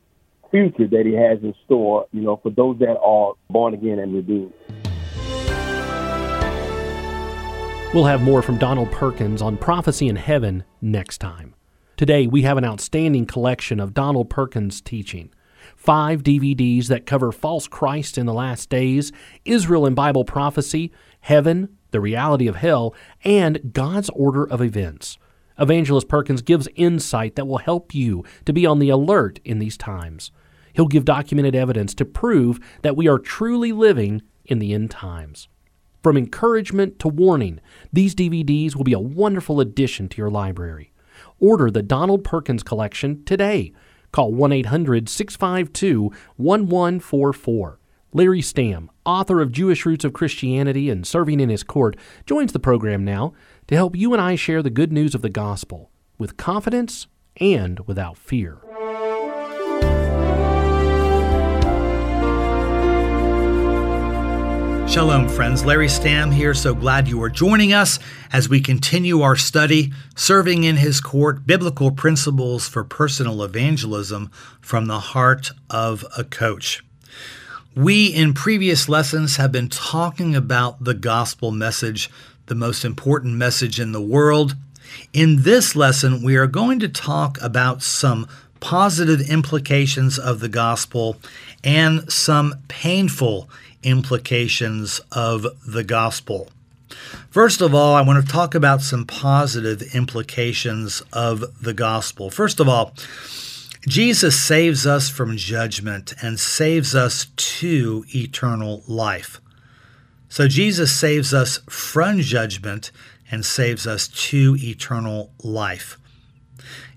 future 0.52 0.88
that 0.88 1.06
he 1.06 1.13
has 1.13 1.39
in 1.41 1.56
store, 1.65 2.06
you 2.12 2.22
know, 2.22 2.38
for 2.38 2.50
those 2.50 2.78
that 2.80 2.98
are 3.00 3.34
born 3.50 3.74
again 3.74 4.00
and 4.00 4.13
redeemed. 4.13 4.54
We'll 7.93 8.06
have 8.06 8.23
more 8.23 8.41
from 8.41 8.58
Donald 8.58 8.91
Perkins 8.91 9.39
on 9.39 9.56
Prophecy 9.56 10.08
in 10.08 10.15
Heaven 10.15 10.63
next 10.82 11.19
time. 11.19 11.53
Today, 11.95 12.25
we 12.25 12.41
have 12.41 12.58
an 12.58 12.65
outstanding 12.65 13.27
collection 13.27 13.79
of 13.79 13.93
Donald 13.93 14.32
Perkins' 14.32 14.82
teaching. 14.82 15.32
Five 15.75 16.23
DVDs 16.23 16.88
that 16.88 17.06
cover 17.06 17.32
false 17.32 17.67
Christ 17.67 18.17
in 18.17 18.25
the 18.25 18.34
last 18.34 18.71
days, 18.71 19.12
Israel 19.45 19.86
and 19.86 19.95
Bible 19.95 20.25
prophecy, 20.25 20.91
heaven, 21.21 21.77
the 21.91 22.01
reality 22.01 22.47
of 22.47 22.56
hell, 22.56 22.95
and 23.23 23.71
God's 23.73 24.10
order 24.10 24.43
of 24.43 24.60
events. 24.60 25.19
Evangelist 25.60 26.08
Perkins 26.08 26.41
gives 26.41 26.67
insight 26.75 27.36
that 27.36 27.45
will 27.45 27.60
help 27.60 27.93
you 27.93 28.23
to 28.45 28.53
be 28.53 28.65
on 28.65 28.79
the 28.79 28.89
alert 28.89 29.39
in 29.45 29.60
these 29.60 29.77
times. 29.77 30.32
He'll 30.73 30.88
give 30.88 31.06
documented 31.06 31.53
evidence 31.53 31.93
to 31.93 32.06
prove 32.06 32.60
that 32.82 32.97
we 32.97 33.08
are 33.08 33.19
truly 33.19 33.71
living 33.71 34.23
in 34.45 34.58
the 34.58 34.73
end 34.73 34.89
times. 34.89 35.47
From 36.03 36.17
encouragement 36.17 36.99
to 36.99 37.07
warning, 37.07 37.61
these 37.93 38.13
DVDs 38.13 38.75
will 38.75 38.83
be 38.83 38.91
a 38.91 38.99
wonderful 38.99 39.61
addition 39.61 40.09
to 40.09 40.17
your 40.17 40.29
library. 40.29 40.91
Order 41.39 41.71
the 41.71 41.81
Donald 41.81 42.25
Perkins 42.25 42.61
collection 42.61 43.23
today. 43.23 43.71
Call 44.11 44.33
1 44.33 44.51
800 44.51 45.07
652 45.07 46.11
1144. 46.35 47.79
Larry 48.11 48.41
Stamm, 48.41 48.89
author 49.05 49.39
of 49.41 49.53
Jewish 49.53 49.85
Roots 49.85 50.03
of 50.03 50.11
Christianity 50.11 50.89
and 50.89 51.07
serving 51.07 51.39
in 51.39 51.47
his 51.47 51.63
court, 51.63 51.95
joins 52.25 52.51
the 52.51 52.59
program 52.59 53.05
now 53.05 53.33
to 53.67 53.75
help 53.75 53.95
you 53.95 54.11
and 54.11 54.21
I 54.21 54.35
share 54.35 54.61
the 54.61 54.69
good 54.69 54.91
news 54.91 55.15
of 55.15 55.21
the 55.21 55.29
gospel 55.29 55.89
with 56.17 56.35
confidence 56.35 57.07
and 57.37 57.79
without 57.87 58.17
fear. 58.17 58.57
Shalom, 64.93 65.27
friends. 65.27 65.65
Larry 65.65 65.88
Stamm 65.88 66.32
here. 66.32 66.53
So 66.53 66.75
glad 66.75 67.08
you 67.08 67.19
are 67.23 67.29
joining 67.32 67.73
us 67.73 67.97
as 68.32 68.47
we 68.47 68.62
continue 68.62 69.21
our 69.21 69.36
study, 69.36 69.91
Serving 70.15 70.65
in 70.65 70.75
His 70.75 71.01
Court 71.01 71.47
Biblical 71.47 71.89
Principles 71.89 72.67
for 72.67 72.84
Personal 72.84 73.41
Evangelism 73.41 74.29
from 74.62 74.86
the 74.86 74.99
Heart 74.99 75.49
of 75.67 76.06
a 76.15 76.23
Coach. 76.23 76.86
We, 77.75 78.06
in 78.06 78.36
previous 78.36 78.88
lessons, 78.88 79.38
have 79.38 79.51
been 79.51 79.67
talking 79.67 80.36
about 80.36 80.84
the 80.84 80.93
gospel 80.93 81.49
message, 81.49 82.12
the 82.45 82.53
most 82.53 82.86
important 82.86 83.34
message 83.34 83.79
in 83.79 83.93
the 83.93 84.01
world. 84.01 84.56
In 85.12 85.41
this 85.41 85.75
lesson, 85.75 86.21
we 86.21 86.36
are 86.36 86.45
going 86.45 86.79
to 86.82 86.88
talk 86.88 87.39
about 87.41 87.82
some 87.82 88.27
positive 88.60 89.27
implications 89.27 90.19
of 90.19 90.39
the 90.39 90.49
gospel 90.49 91.17
and 91.63 92.13
some 92.13 92.53
painful 92.67 93.49
implications 93.84 95.02
of 95.12 95.46
the 95.65 95.84
gospel. 95.84 96.50
First 97.30 97.62
of 97.62 97.74
all, 97.74 97.96
I 97.96 98.02
want 98.02 98.26
to 98.26 98.32
talk 98.32 98.56
about 98.56 98.82
some 98.82 99.06
positive 99.06 99.82
implications 99.96 101.02
of 101.12 101.43
the 101.62 101.74
gospel. 101.74 102.30
First 102.30 102.60
of 102.60 102.69
all, 102.69 102.93
Jesus 103.88 104.41
saves 104.41 104.86
us 104.86 105.10
from 105.10 105.36
judgment 105.36 106.13
and 106.22 106.39
saves 106.39 106.96
us 106.96 107.28
to 107.36 108.06
eternal 108.13 108.84
life. 108.88 109.41
So 110.30 110.48
Jesus 110.48 110.98
saves 110.98 111.34
us 111.34 111.60
from 111.69 112.19
judgment 112.22 112.91
and 113.30 113.46
saves 113.46 113.86
us 113.86 114.08
to 114.08 114.56
eternal 114.60 115.32
life. 115.43 115.98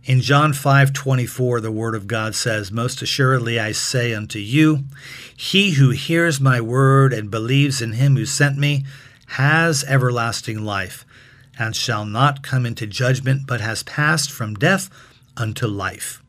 In 0.07 0.21
John 0.21 0.53
5:24 0.53 1.61
the 1.61 1.73
word 1.73 1.97
of 1.97 2.07
God 2.07 2.37
says, 2.37 2.71
"Most 2.71 3.03
assuredly 3.03 3.59
I 3.59 3.73
say 3.73 4.15
unto 4.15 4.39
you, 4.39 4.85
he 5.37 5.73
who 5.73 5.91
hears 5.91 6.41
my 6.41 6.61
word 6.61 7.13
and 7.13 7.29
believes 7.29 7.83
in 7.83 7.95
him 7.95 8.15
who 8.15 8.25
sent 8.25 8.57
me 8.57 8.85
has 9.31 9.83
everlasting 9.83 10.65
life, 10.65 11.05
and 11.59 11.75
shall 11.75 12.05
not 12.07 12.45
come 12.45 12.65
into 12.65 12.87
judgment, 12.87 13.49
but 13.49 13.61
has 13.61 13.83
passed 13.83 14.31
from 14.31 14.55
death 14.55 14.89
unto 15.37 15.67
life." 15.67 16.23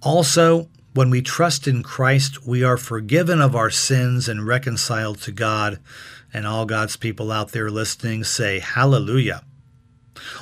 Also, 0.00 0.68
when 0.92 1.08
we 1.08 1.22
trust 1.22 1.68
in 1.68 1.84
Christ, 1.84 2.44
we 2.44 2.64
are 2.64 2.76
forgiven 2.76 3.40
of 3.40 3.54
our 3.54 3.70
sins 3.70 4.28
and 4.28 4.44
reconciled 4.44 5.20
to 5.20 5.30
God. 5.30 5.78
And 6.32 6.48
all 6.48 6.66
God's 6.66 6.96
people 6.96 7.30
out 7.30 7.52
there 7.52 7.70
listening 7.70 8.24
say, 8.24 8.58
Hallelujah. 8.58 9.42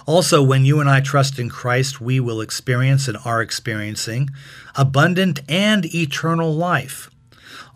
Also, 0.07 0.43
when 0.43 0.65
you 0.65 0.81
and 0.81 0.89
I 0.89 1.01
trust 1.01 1.39
in 1.39 1.49
Christ, 1.49 2.01
we 2.01 2.19
will 2.19 2.41
experience 2.41 3.09
and 3.09 3.17
are 3.25 3.41
experiencing 3.41 4.31
abundant 4.75 5.41
and 5.49 5.85
eternal 5.95 6.55
life. 6.55 7.11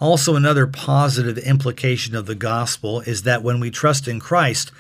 Also, 0.01 0.37
another 0.37 0.67
positive 0.67 1.39
implication 1.39 2.15
of 2.15 2.27
the 2.27 2.35
gospel 2.35 3.01
is 3.03 3.23
that 3.23 3.43
when 3.43 3.61
we 3.61 3.71
trust 3.71 4.07
in 4.09 4.21
Christ, 4.21 4.71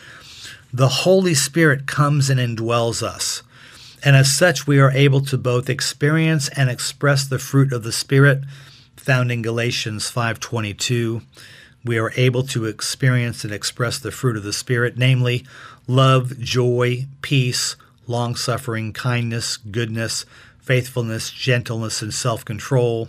the 0.72 0.88
Holy 0.88 1.34
Spirit 1.34 1.86
comes 1.86 2.28
and 2.28 2.38
indwells 2.38 3.02
us. 3.02 3.42
And 4.04 4.14
as 4.14 4.36
such, 4.36 4.66
we 4.66 4.78
are 4.78 4.90
able 4.90 5.20
to 5.22 5.38
both 5.38 5.70
experience 5.70 6.48
and 6.50 6.68
express 6.68 7.26
the 7.26 7.38
fruit 7.38 7.72
of 7.72 7.82
the 7.82 7.92
Spirit 7.92 8.42
found 8.96 9.30
in 9.32 9.40
Galatians 9.40 10.10
5:22. 10.10 11.22
We 11.84 11.98
are 11.98 12.12
able 12.16 12.42
to 12.48 12.64
experience 12.66 13.44
and 13.44 13.52
express 13.52 13.98
the 13.98 14.10
fruit 14.10 14.36
of 14.36 14.42
the 14.42 14.52
Spirit, 14.52 14.98
namely 14.98 15.46
love, 15.86 16.38
joy, 16.38 17.06
peace, 17.22 17.76
long 18.06 18.34
suffering, 18.34 18.92
kindness, 18.92 19.56
goodness, 19.56 20.24
faithfulness, 20.58 21.30
gentleness, 21.30 22.02
and 22.02 22.12
self 22.12 22.44
control. 22.44 23.08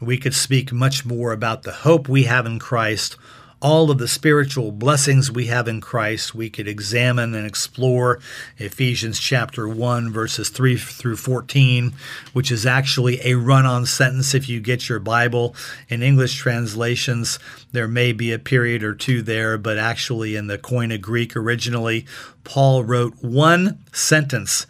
We 0.00 0.18
could 0.18 0.34
speak 0.34 0.72
much 0.72 1.04
more 1.04 1.32
about 1.32 1.62
the 1.62 1.72
hope 1.72 2.08
we 2.08 2.24
have 2.24 2.46
in 2.46 2.58
Christ, 2.58 3.16
all 3.62 3.92
of 3.92 3.98
the 3.98 4.08
spiritual 4.08 4.72
blessings 4.72 5.30
we 5.30 5.46
have 5.46 5.68
in 5.68 5.80
Christ. 5.80 6.34
We 6.34 6.50
could 6.50 6.66
examine 6.66 7.32
and 7.34 7.46
explore 7.46 8.18
Ephesians 8.58 9.20
chapter 9.20 9.68
1, 9.68 10.12
verses 10.12 10.48
3 10.48 10.76
through 10.76 11.16
14, 11.16 11.94
which 12.32 12.50
is 12.50 12.66
actually 12.66 13.20
a 13.24 13.34
run 13.34 13.64
on 13.64 13.86
sentence 13.86 14.34
if 14.34 14.48
you 14.48 14.60
get 14.60 14.88
your 14.88 14.98
Bible. 14.98 15.54
In 15.88 16.02
English 16.02 16.34
translations, 16.34 17.38
there 17.70 17.88
may 17.88 18.12
be 18.12 18.32
a 18.32 18.38
period 18.38 18.82
or 18.82 18.94
two 18.94 19.22
there, 19.22 19.56
but 19.56 19.78
actually 19.78 20.34
in 20.34 20.48
the 20.48 20.58
Koine 20.58 21.00
Greek 21.00 21.36
originally, 21.36 22.04
Paul 22.42 22.82
wrote 22.82 23.14
one 23.22 23.78
sentence 23.92 24.66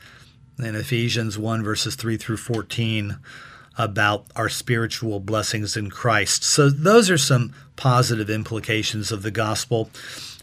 in 0.58 0.76
Ephesians 0.76 1.38
1, 1.38 1.64
verses 1.64 1.94
3 1.96 2.18
through 2.18 2.36
14 2.36 3.18
about 3.78 4.26
our 4.36 4.50
spiritual 4.50 5.18
blessings 5.18 5.78
in 5.78 5.88
Christ. 5.88 6.44
So, 6.44 6.68
those 6.68 7.10
are 7.10 7.16
some 7.16 7.54
positive 7.82 8.30
implications 8.30 9.10
of 9.10 9.22
the 9.22 9.30
gospel. 9.32 9.90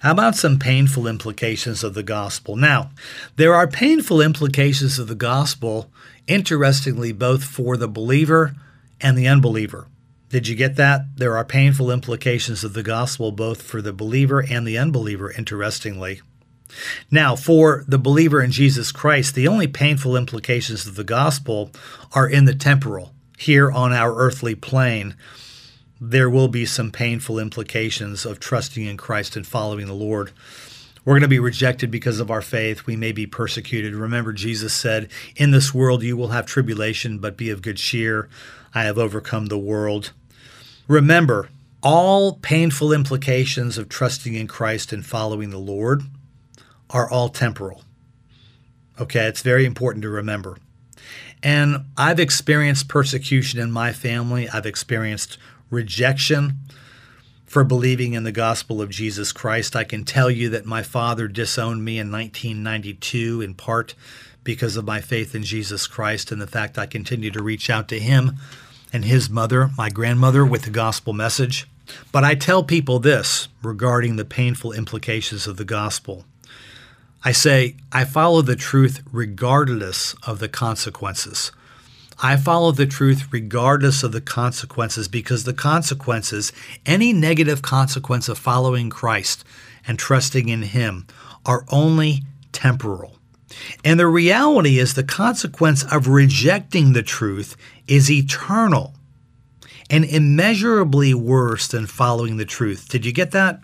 How 0.01 0.11
about 0.11 0.35
some 0.35 0.59
painful 0.59 1.07
implications 1.07 1.85
of 1.85 1.93
the 1.93 2.03
gospel? 2.03 2.57
Now, 2.57 2.91
there 3.37 3.55
are 3.55 3.65
painful 3.65 4.19
implications 4.19 4.99
of 4.99 5.07
the 5.07 5.15
gospel, 5.15 5.89
interestingly, 6.27 7.13
both 7.13 7.45
for 7.45 7.77
the 7.77 7.87
believer 7.87 8.55
and 8.99 9.17
the 9.17 9.29
unbeliever. 9.29 9.87
Did 10.27 10.49
you 10.49 10.55
get 10.57 10.75
that? 10.75 11.15
There 11.15 11.37
are 11.37 11.45
painful 11.45 11.89
implications 11.91 12.65
of 12.65 12.73
the 12.73 12.83
gospel 12.83 13.31
both 13.31 13.61
for 13.61 13.81
the 13.81 13.93
believer 13.93 14.43
and 14.43 14.67
the 14.67 14.77
unbeliever, 14.77 15.31
interestingly. 15.31 16.19
Now, 17.09 17.37
for 17.37 17.85
the 17.87 17.97
believer 17.97 18.41
in 18.41 18.51
Jesus 18.51 18.91
Christ, 18.91 19.33
the 19.33 19.47
only 19.47 19.67
painful 19.67 20.17
implications 20.17 20.85
of 20.85 20.95
the 20.95 21.05
gospel 21.05 21.71
are 22.11 22.27
in 22.27 22.43
the 22.43 22.53
temporal 22.53 23.13
here 23.37 23.71
on 23.71 23.93
our 23.93 24.13
earthly 24.17 24.55
plane, 24.55 25.15
there 26.01 26.29
will 26.29 26.47
be 26.47 26.65
some 26.65 26.91
painful 26.91 27.39
implications 27.39 28.25
of 28.25 28.39
trusting 28.39 28.85
in 28.85 28.97
Christ 28.97 29.35
and 29.35 29.45
following 29.45 29.87
the 29.87 29.93
Lord. 29.93 30.31
We're 31.03 31.13
going 31.13 31.21
to 31.21 31.27
be 31.27 31.39
rejected 31.39 31.91
because 31.91 32.19
of 32.19 32.29
our 32.29 32.41
faith. 32.41 32.85
We 32.85 32.95
may 32.95 33.11
be 33.11 33.25
persecuted. 33.25 33.95
Remember, 33.95 34.31
Jesus 34.31 34.73
said, 34.73 35.09
In 35.35 35.51
this 35.51 35.73
world 35.73 36.03
you 36.03 36.15
will 36.15 36.29
have 36.29 36.45
tribulation, 36.45 37.19
but 37.19 37.37
be 37.37 37.49
of 37.49 37.61
good 37.61 37.77
cheer. 37.77 38.29
I 38.73 38.83
have 38.83 38.97
overcome 38.97 39.47
the 39.47 39.57
world. 39.57 40.11
Remember, 40.87 41.49
all 41.81 42.33
painful 42.33 42.91
implications 42.91 43.77
of 43.77 43.89
trusting 43.89 44.35
in 44.35 44.47
Christ 44.47 44.91
and 44.91 45.05
following 45.05 45.49
the 45.49 45.57
Lord 45.57 46.03
are 46.89 47.09
all 47.09 47.29
temporal. 47.29 47.83
Okay, 48.99 49.25
it's 49.27 49.41
very 49.41 49.65
important 49.65 50.03
to 50.03 50.09
remember. 50.09 50.57
And 51.41 51.85
I've 51.97 52.19
experienced 52.19 52.89
persecution 52.89 53.59
in 53.59 53.71
my 53.71 53.93
family. 53.93 54.49
I've 54.49 54.65
experienced 54.65 55.37
rejection 55.69 56.57
for 57.45 57.63
believing 57.63 58.13
in 58.13 58.23
the 58.23 58.31
gospel 58.31 58.81
of 58.81 58.89
Jesus 58.89 59.31
Christ. 59.31 59.75
I 59.75 59.83
can 59.83 60.05
tell 60.05 60.29
you 60.29 60.49
that 60.49 60.65
my 60.65 60.83
father 60.83 61.27
disowned 61.27 61.83
me 61.83 61.97
in 61.97 62.11
1992 62.11 63.41
in 63.41 63.55
part 63.55 63.95
because 64.43 64.77
of 64.77 64.85
my 64.85 65.01
faith 65.01 65.33
in 65.33 65.43
Jesus 65.43 65.87
Christ 65.87 66.31
and 66.31 66.41
the 66.41 66.47
fact 66.47 66.77
I 66.77 66.85
continue 66.85 67.31
to 67.31 67.43
reach 67.43 67.69
out 67.69 67.87
to 67.89 67.99
him 67.99 68.37
and 68.93 69.05
his 69.05 69.29
mother, 69.29 69.69
my 69.77 69.89
grandmother, 69.89 70.45
with 70.45 70.63
the 70.63 70.69
gospel 70.69 71.13
message. 71.13 71.67
But 72.11 72.23
I 72.23 72.35
tell 72.35 72.63
people 72.63 72.99
this 72.99 73.47
regarding 73.63 74.15
the 74.15 74.25
painful 74.25 74.71
implications 74.71 75.47
of 75.47 75.57
the 75.57 75.65
gospel. 75.65 76.25
I 77.23 77.31
say, 77.31 77.75
I 77.91 78.05
follow 78.05 78.41
the 78.41 78.55
truth 78.55 79.01
regardless 79.11 80.15
of 80.23 80.39
the 80.39 80.49
consequences. 80.49 81.51
I 82.21 82.35
follow 82.35 82.73
the 82.73 82.85
truth 82.85 83.31
regardless 83.31 84.03
of 84.03 84.11
the 84.11 84.19
consequences 84.19 85.07
because 85.07 85.45
the 85.45 85.53
consequences, 85.53 86.51
any 86.85 87.13
negative 87.13 87.61
consequence 87.61 88.27
of 88.27 88.37
following 88.37 88.89
Christ 88.89 89.45
and 89.87 89.97
trusting 89.97 90.49
in 90.49 90.63
Him, 90.63 91.07
are 91.45 91.65
only 91.69 92.23
temporal. 92.51 93.15
And 93.85 93.97
the 93.97 94.07
reality 94.07 94.79
is 94.79 94.93
the 94.93 95.03
consequence 95.03 95.83
of 95.83 96.09
rejecting 96.09 96.91
the 96.91 97.03
truth 97.03 97.55
is 97.87 98.11
eternal 98.11 98.95
and 99.89 100.03
immeasurably 100.03 101.13
worse 101.13 101.67
than 101.67 101.87
following 101.87 102.35
the 102.35 102.45
truth. 102.45 102.89
Did 102.89 103.05
you 103.05 103.13
get 103.13 103.31
that? 103.31 103.61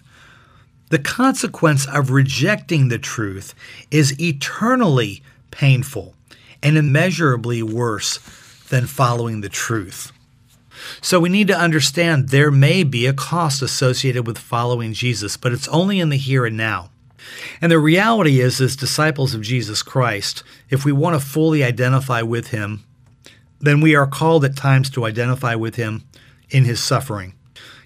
The 0.91 0.99
consequence 0.99 1.85
of 1.87 2.09
rejecting 2.09 2.87
the 2.87 2.99
truth 2.99 3.53
is 3.91 4.19
eternally 4.19 5.21
painful 5.51 6.15
and 6.63 6.77
immeasurably 6.77 7.61
worse 7.61 8.19
than 8.69 8.87
following 8.87 9.41
the 9.41 9.49
truth. 9.49 10.11
So 11.01 11.19
we 11.19 11.29
need 11.29 11.47
to 11.47 11.57
understand 11.57 12.29
there 12.29 12.51
may 12.51 12.83
be 12.83 13.05
a 13.05 13.13
cost 13.13 13.61
associated 13.61 14.27
with 14.27 14.37
following 14.37 14.93
Jesus, 14.93 15.37
but 15.37 15.53
it's 15.53 15.67
only 15.69 15.99
in 15.99 16.09
the 16.09 16.17
here 16.17 16.45
and 16.45 16.57
now. 16.57 16.89
And 17.61 17.71
the 17.71 17.79
reality 17.79 18.39
is, 18.39 18.61
as 18.61 18.75
disciples 18.75 19.33
of 19.33 19.41
Jesus 19.41 19.81
Christ, 19.81 20.43
if 20.69 20.85
we 20.85 20.91
want 20.91 21.19
to 21.19 21.25
fully 21.25 21.63
identify 21.63 22.21
with 22.21 22.49
him, 22.49 22.83
then 23.59 23.81
we 23.81 23.95
are 23.95 24.05
called 24.05 24.45
at 24.45 24.55
times 24.55 24.89
to 24.91 25.05
identify 25.05 25.55
with 25.55 25.75
him 25.75 26.03
in 26.49 26.65
his 26.65 26.79
suffering. 26.79 27.33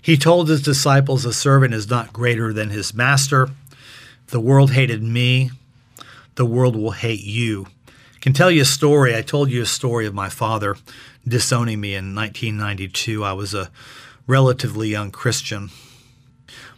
He 0.01 0.17
told 0.17 0.49
his 0.49 0.61
disciples, 0.61 1.25
A 1.25 1.33
servant 1.33 1.73
is 1.73 1.89
not 1.89 2.13
greater 2.13 2.51
than 2.51 2.69
his 2.69 2.93
master. 2.93 3.49
The 4.27 4.39
world 4.39 4.71
hated 4.71 5.03
me. 5.03 5.51
The 6.35 6.45
world 6.45 6.75
will 6.75 6.91
hate 6.91 7.23
you. 7.23 7.67
Can 8.21 8.33
tell 8.33 8.51
you 8.51 8.63
a 8.63 8.65
story. 8.65 9.15
I 9.15 9.21
told 9.21 9.49
you 9.49 9.61
a 9.61 9.65
story 9.65 10.05
of 10.05 10.13
my 10.13 10.27
father 10.27 10.75
disowning 11.25 11.79
me 11.79 11.95
in 11.95 12.13
1992. 12.13 13.23
I 13.23 13.31
was 13.31 13.53
a 13.53 13.71
relatively 14.27 14.89
young 14.89 15.09
Christian. 15.09 15.69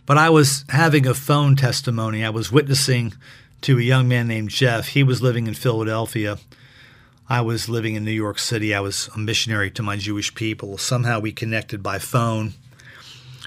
But 0.06 0.18
I 0.18 0.30
was 0.30 0.66
having 0.70 1.08
a 1.08 1.14
phone 1.16 1.56
testimony. 1.56 2.24
I 2.24 2.30
was 2.30 2.52
witnessing 2.52 3.14
to 3.62 3.80
a 3.80 3.82
young 3.82 4.08
man 4.08 4.28
named 4.28 4.50
Jeff. 4.50 4.90
He 4.90 5.04
was 5.04 5.22
living 5.22 5.48
in 5.48 5.54
Philadelphia. 5.56 6.38
I 7.28 7.42
was 7.42 7.70
living 7.70 7.96
in 7.96 8.06
New 8.06 8.12
York 8.12 8.38
City. 8.38 8.76
I 8.76 8.80
was 8.82 9.10
a 9.16 9.20
missionary 9.20 9.72
to 9.72 9.84
my 9.84 9.96
Jewish 9.96 10.36
people. 10.36 10.78
Somehow 10.78 11.20
we 11.20 11.32
connected 11.32 11.82
by 11.82 11.98
phone. 11.98 12.54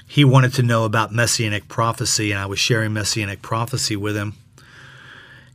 He 0.07 0.25
wanted 0.25 0.53
to 0.55 0.63
know 0.63 0.85
about 0.85 1.13
messianic 1.13 1.67
prophecy, 1.67 2.31
and 2.31 2.39
I 2.39 2.45
was 2.45 2.59
sharing 2.59 2.93
messianic 2.93 3.41
prophecy 3.41 3.95
with 3.95 4.15
him. 4.15 4.33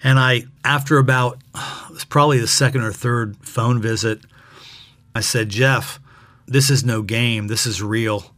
And 0.03 0.19
I, 0.19 0.45
after 0.65 0.99
about, 0.99 1.39
it 1.55 1.93
was 1.93 2.05
probably 2.05 2.39
the 2.39 2.47
second 2.47 2.83
or 2.83 2.93
third 2.93 3.37
phone 3.39 3.81
visit, 3.81 4.21
I 5.15 5.21
said, 5.21 5.49
Jeff, 5.49 5.99
this 6.47 6.71
is 6.71 6.85
no 6.85 7.03
game. 7.03 7.49
This 7.49 7.67
is 7.67 7.83
real. 7.83 8.35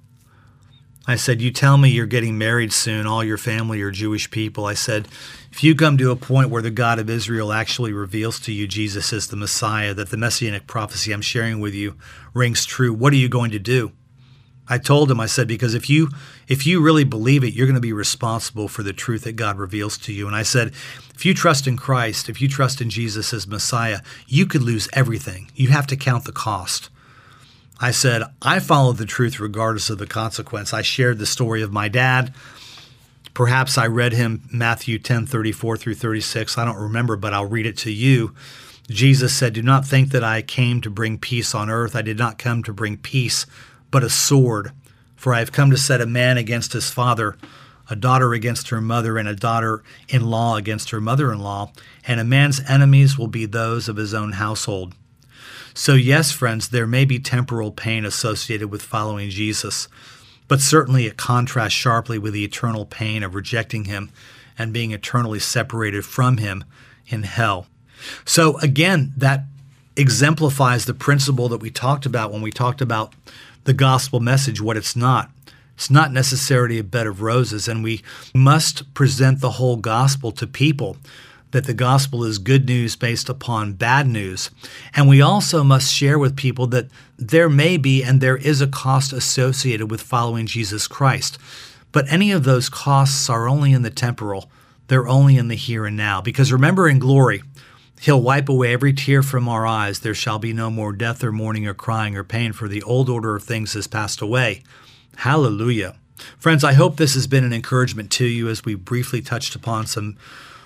I 1.06 1.16
said, 1.16 1.42
You 1.42 1.50
tell 1.50 1.76
me 1.76 1.90
you're 1.90 2.06
getting 2.06 2.38
married 2.38 2.72
soon. 2.72 3.06
All 3.06 3.24
your 3.24 3.38
family 3.38 3.82
are 3.82 3.90
Jewish 3.90 4.30
people. 4.30 4.66
I 4.66 4.74
said, 4.74 5.08
If 5.50 5.64
you 5.64 5.74
come 5.74 5.98
to 5.98 6.10
a 6.10 6.16
point 6.16 6.50
where 6.50 6.62
the 6.62 6.70
God 6.70 6.98
of 6.98 7.10
Israel 7.10 7.52
actually 7.52 7.92
reveals 7.92 8.38
to 8.40 8.52
you 8.52 8.68
Jesus 8.68 9.12
is 9.12 9.28
the 9.28 9.36
Messiah, 9.36 9.94
that 9.94 10.10
the 10.10 10.16
messianic 10.16 10.66
prophecy 10.66 11.12
I'm 11.12 11.22
sharing 11.22 11.58
with 11.60 11.74
you 11.74 11.96
rings 12.34 12.64
true, 12.64 12.92
what 12.92 13.12
are 13.12 13.16
you 13.16 13.28
going 13.28 13.50
to 13.50 13.58
do? 13.58 13.92
I 14.68 14.78
told 14.78 15.10
him, 15.10 15.20
I 15.20 15.26
said, 15.26 15.48
because 15.48 15.74
if 15.74 15.90
you 15.90 16.08
if 16.48 16.66
you 16.66 16.80
really 16.80 17.04
believe 17.04 17.44
it, 17.44 17.54
you're 17.54 17.66
going 17.66 17.74
to 17.74 17.80
be 17.80 17.92
responsible 17.92 18.68
for 18.68 18.82
the 18.82 18.92
truth 18.92 19.24
that 19.24 19.36
God 19.36 19.58
reveals 19.58 19.98
to 19.98 20.12
you. 20.12 20.26
And 20.26 20.36
I 20.36 20.42
said, 20.42 20.72
if 21.14 21.26
you 21.26 21.34
trust 21.34 21.66
in 21.66 21.76
Christ, 21.76 22.28
if 22.28 22.40
you 22.40 22.48
trust 22.48 22.80
in 22.80 22.90
Jesus 22.90 23.32
as 23.32 23.46
Messiah, 23.46 24.00
you 24.26 24.46
could 24.46 24.62
lose 24.62 24.88
everything. 24.92 25.50
You 25.54 25.68
have 25.68 25.86
to 25.88 25.96
count 25.96 26.24
the 26.24 26.32
cost. 26.32 26.90
I 27.80 27.90
said, 27.90 28.22
I 28.40 28.60
follow 28.60 28.92
the 28.92 29.06
truth 29.06 29.40
regardless 29.40 29.90
of 29.90 29.98
the 29.98 30.06
consequence. 30.06 30.72
I 30.72 30.82
shared 30.82 31.18
the 31.18 31.26
story 31.26 31.62
of 31.62 31.72
my 31.72 31.88
dad. 31.88 32.32
Perhaps 33.34 33.78
I 33.78 33.86
read 33.86 34.12
him 34.12 34.42
Matthew 34.52 34.98
10 34.98 35.26
34 35.26 35.76
through 35.76 35.94
36. 35.94 36.58
I 36.58 36.64
don't 36.64 36.76
remember, 36.76 37.16
but 37.16 37.32
I'll 37.32 37.46
read 37.46 37.66
it 37.66 37.76
to 37.78 37.90
you. 37.90 38.34
Jesus 38.88 39.34
said, 39.34 39.54
Do 39.54 39.62
not 39.62 39.86
think 39.86 40.10
that 40.10 40.22
I 40.22 40.42
came 40.42 40.80
to 40.82 40.90
bring 40.90 41.18
peace 41.18 41.54
on 41.54 41.70
earth. 41.70 41.96
I 41.96 42.02
did 42.02 42.18
not 42.18 42.38
come 42.38 42.62
to 42.64 42.72
bring 42.72 42.98
peace, 42.98 43.46
but 43.92 44.02
a 44.02 44.10
sword. 44.10 44.72
For 45.14 45.32
I 45.32 45.38
have 45.38 45.52
come 45.52 45.70
to 45.70 45.76
set 45.76 46.00
a 46.00 46.06
man 46.06 46.36
against 46.36 46.72
his 46.72 46.90
father, 46.90 47.36
a 47.88 47.94
daughter 47.94 48.32
against 48.32 48.70
her 48.70 48.80
mother, 48.80 49.18
and 49.18 49.28
a 49.28 49.36
daughter 49.36 49.84
in 50.08 50.28
law 50.28 50.56
against 50.56 50.90
her 50.90 51.00
mother 51.00 51.30
in 51.30 51.38
law. 51.38 51.70
And 52.04 52.18
a 52.18 52.24
man's 52.24 52.60
enemies 52.68 53.16
will 53.16 53.28
be 53.28 53.46
those 53.46 53.88
of 53.88 53.94
his 53.94 54.12
own 54.12 54.32
household. 54.32 54.94
So, 55.74 55.94
yes, 55.94 56.32
friends, 56.32 56.68
there 56.68 56.88
may 56.88 57.04
be 57.04 57.20
temporal 57.20 57.70
pain 57.70 58.04
associated 58.04 58.68
with 58.68 58.82
following 58.82 59.30
Jesus, 59.30 59.86
but 60.48 60.60
certainly 60.60 61.06
it 61.06 61.16
contrasts 61.16 61.74
sharply 61.74 62.18
with 62.18 62.34
the 62.34 62.44
eternal 62.44 62.84
pain 62.84 63.22
of 63.22 63.34
rejecting 63.34 63.84
him 63.84 64.10
and 64.58 64.72
being 64.72 64.90
eternally 64.90 65.38
separated 65.38 66.04
from 66.04 66.38
him 66.38 66.64
in 67.06 67.22
hell. 67.22 67.66
So, 68.24 68.58
again, 68.58 69.12
that 69.16 69.44
exemplifies 69.96 70.84
the 70.84 70.94
principle 70.94 71.48
that 71.48 71.60
we 71.60 71.70
talked 71.70 72.06
about 72.06 72.32
when 72.32 72.42
we 72.42 72.50
talked 72.50 72.80
about 72.80 73.14
the 73.64 73.72
gospel 73.72 74.20
message, 74.20 74.60
what 74.60 74.76
it's 74.76 74.96
not. 74.96 75.30
It's 75.74 75.90
not 75.90 76.12
necessarily 76.12 76.78
a 76.78 76.84
bed 76.84 77.06
of 77.06 77.22
roses, 77.22 77.66
and 77.66 77.82
we 77.82 78.02
must 78.34 78.92
present 78.94 79.40
the 79.40 79.52
whole 79.52 79.76
gospel 79.76 80.30
to 80.32 80.46
people 80.46 80.96
that 81.52 81.66
the 81.66 81.74
gospel 81.74 82.24
is 82.24 82.38
good 82.38 82.66
news 82.66 82.96
based 82.96 83.28
upon 83.28 83.74
bad 83.74 84.06
news. 84.06 84.50
And 84.94 85.08
we 85.08 85.20
also 85.20 85.62
must 85.62 85.92
share 85.92 86.18
with 86.18 86.36
people 86.36 86.66
that 86.68 86.88
there 87.18 87.48
may 87.48 87.76
be 87.76 88.02
and 88.02 88.20
there 88.20 88.36
is 88.36 88.60
a 88.60 88.66
cost 88.66 89.12
associated 89.12 89.90
with 89.90 90.00
following 90.00 90.46
Jesus 90.46 90.88
Christ. 90.88 91.38
But 91.92 92.10
any 92.10 92.32
of 92.32 92.44
those 92.44 92.70
costs 92.70 93.28
are 93.28 93.48
only 93.48 93.72
in 93.72 93.82
the 93.82 93.90
temporal, 93.90 94.50
they're 94.88 95.08
only 95.08 95.36
in 95.36 95.48
the 95.48 95.54
here 95.54 95.86
and 95.86 95.96
now. 95.96 96.20
Because 96.20 96.52
remember, 96.52 96.88
in 96.88 96.98
glory, 96.98 97.42
He'll 98.02 98.20
wipe 98.20 98.48
away 98.48 98.72
every 98.72 98.92
tear 98.92 99.22
from 99.22 99.48
our 99.48 99.64
eyes. 99.64 100.00
There 100.00 100.12
shall 100.12 100.40
be 100.40 100.52
no 100.52 100.70
more 100.70 100.92
death 100.92 101.22
or 101.22 101.30
mourning 101.30 101.68
or 101.68 101.74
crying 101.74 102.16
or 102.16 102.24
pain, 102.24 102.52
for 102.52 102.66
the 102.66 102.82
old 102.82 103.08
order 103.08 103.36
of 103.36 103.44
things 103.44 103.74
has 103.74 103.86
passed 103.86 104.20
away. 104.20 104.64
Hallelujah. 105.18 105.94
Friends, 106.36 106.64
I 106.64 106.72
hope 106.72 106.96
this 106.96 107.14
has 107.14 107.28
been 107.28 107.44
an 107.44 107.52
encouragement 107.52 108.10
to 108.12 108.26
you 108.26 108.48
as 108.48 108.64
we 108.64 108.74
briefly 108.74 109.22
touched 109.22 109.54
upon 109.54 109.86
some 109.86 110.16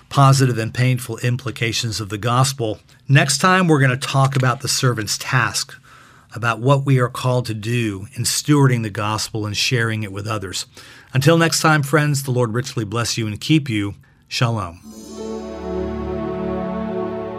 positive 0.09 0.57
and 0.57 0.73
painful 0.73 1.19
implications 1.19 2.01
of 2.01 2.09
the 2.09 2.17
gospel. 2.17 2.79
Next 3.07 3.37
time, 3.37 3.67
we're 3.67 3.81
going 3.81 3.91
to 3.91 4.07
talk 4.07 4.35
about 4.35 4.61
the 4.61 4.67
servant's 4.67 5.19
task, 5.19 5.79
about 6.33 6.59
what 6.59 6.87
we 6.87 6.97
are 6.97 7.07
called 7.07 7.45
to 7.45 7.53
do 7.53 8.07
in 8.15 8.23
stewarding 8.23 8.81
the 8.81 8.89
gospel 8.89 9.45
and 9.45 9.55
sharing 9.55 10.01
it 10.01 10.11
with 10.11 10.25
others. 10.25 10.65
Until 11.13 11.37
next 11.37 11.61
time, 11.61 11.83
friends, 11.83 12.23
the 12.23 12.31
Lord 12.31 12.55
richly 12.55 12.83
bless 12.83 13.15
you 13.15 13.27
and 13.27 13.39
keep 13.39 13.69
you. 13.69 13.93
Shalom. 14.27 14.96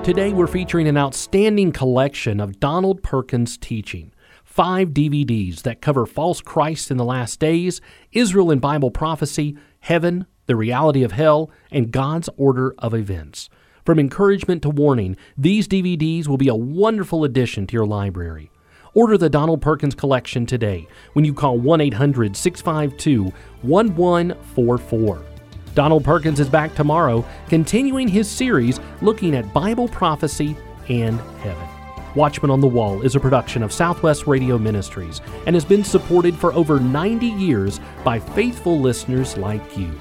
Today, 0.08 0.32
we're 0.32 0.46
featuring 0.46 0.88
an 0.88 0.96
outstanding 0.96 1.70
collection 1.70 2.40
of 2.40 2.58
Donald 2.58 3.02
Perkins' 3.02 3.58
teaching. 3.58 4.10
Five 4.42 4.94
DVDs 4.94 5.60
that 5.64 5.82
cover 5.82 6.06
false 6.06 6.40
Christ 6.40 6.90
in 6.90 6.96
the 6.96 7.04
last 7.04 7.38
days, 7.38 7.82
Israel 8.12 8.50
in 8.50 8.58
Bible 8.58 8.90
prophecy, 8.90 9.58
heaven, 9.80 10.24
the 10.46 10.56
reality 10.56 11.02
of 11.02 11.12
hell, 11.12 11.50
and 11.70 11.92
God's 11.92 12.30
order 12.38 12.74
of 12.78 12.94
events. 12.94 13.50
From 13.84 13.98
encouragement 13.98 14.62
to 14.62 14.70
warning, 14.70 15.14
these 15.36 15.68
DVDs 15.68 16.26
will 16.26 16.38
be 16.38 16.48
a 16.48 16.54
wonderful 16.54 17.22
addition 17.22 17.66
to 17.66 17.74
your 17.74 17.86
library. 17.86 18.50
Order 18.94 19.18
the 19.18 19.28
Donald 19.28 19.60
Perkins 19.60 19.94
collection 19.94 20.46
today 20.46 20.88
when 21.12 21.26
you 21.26 21.34
call 21.34 21.58
1 21.58 21.82
800 21.82 22.34
652 22.34 23.24
1144. 23.60 25.37
Donald 25.78 26.02
Perkins 26.02 26.40
is 26.40 26.48
back 26.48 26.74
tomorrow, 26.74 27.24
continuing 27.48 28.08
his 28.08 28.28
series 28.28 28.80
looking 29.00 29.36
at 29.36 29.54
Bible 29.54 29.86
prophecy 29.86 30.56
and 30.88 31.20
heaven. 31.38 31.68
Watchman 32.16 32.50
on 32.50 32.60
the 32.60 32.66
Wall 32.66 33.00
is 33.02 33.14
a 33.14 33.20
production 33.20 33.62
of 33.62 33.72
Southwest 33.72 34.26
Radio 34.26 34.58
Ministries 34.58 35.20
and 35.46 35.54
has 35.54 35.64
been 35.64 35.84
supported 35.84 36.34
for 36.34 36.52
over 36.54 36.80
90 36.80 37.26
years 37.26 37.78
by 38.02 38.18
faithful 38.18 38.80
listeners 38.80 39.36
like 39.36 39.78
you. 39.78 39.92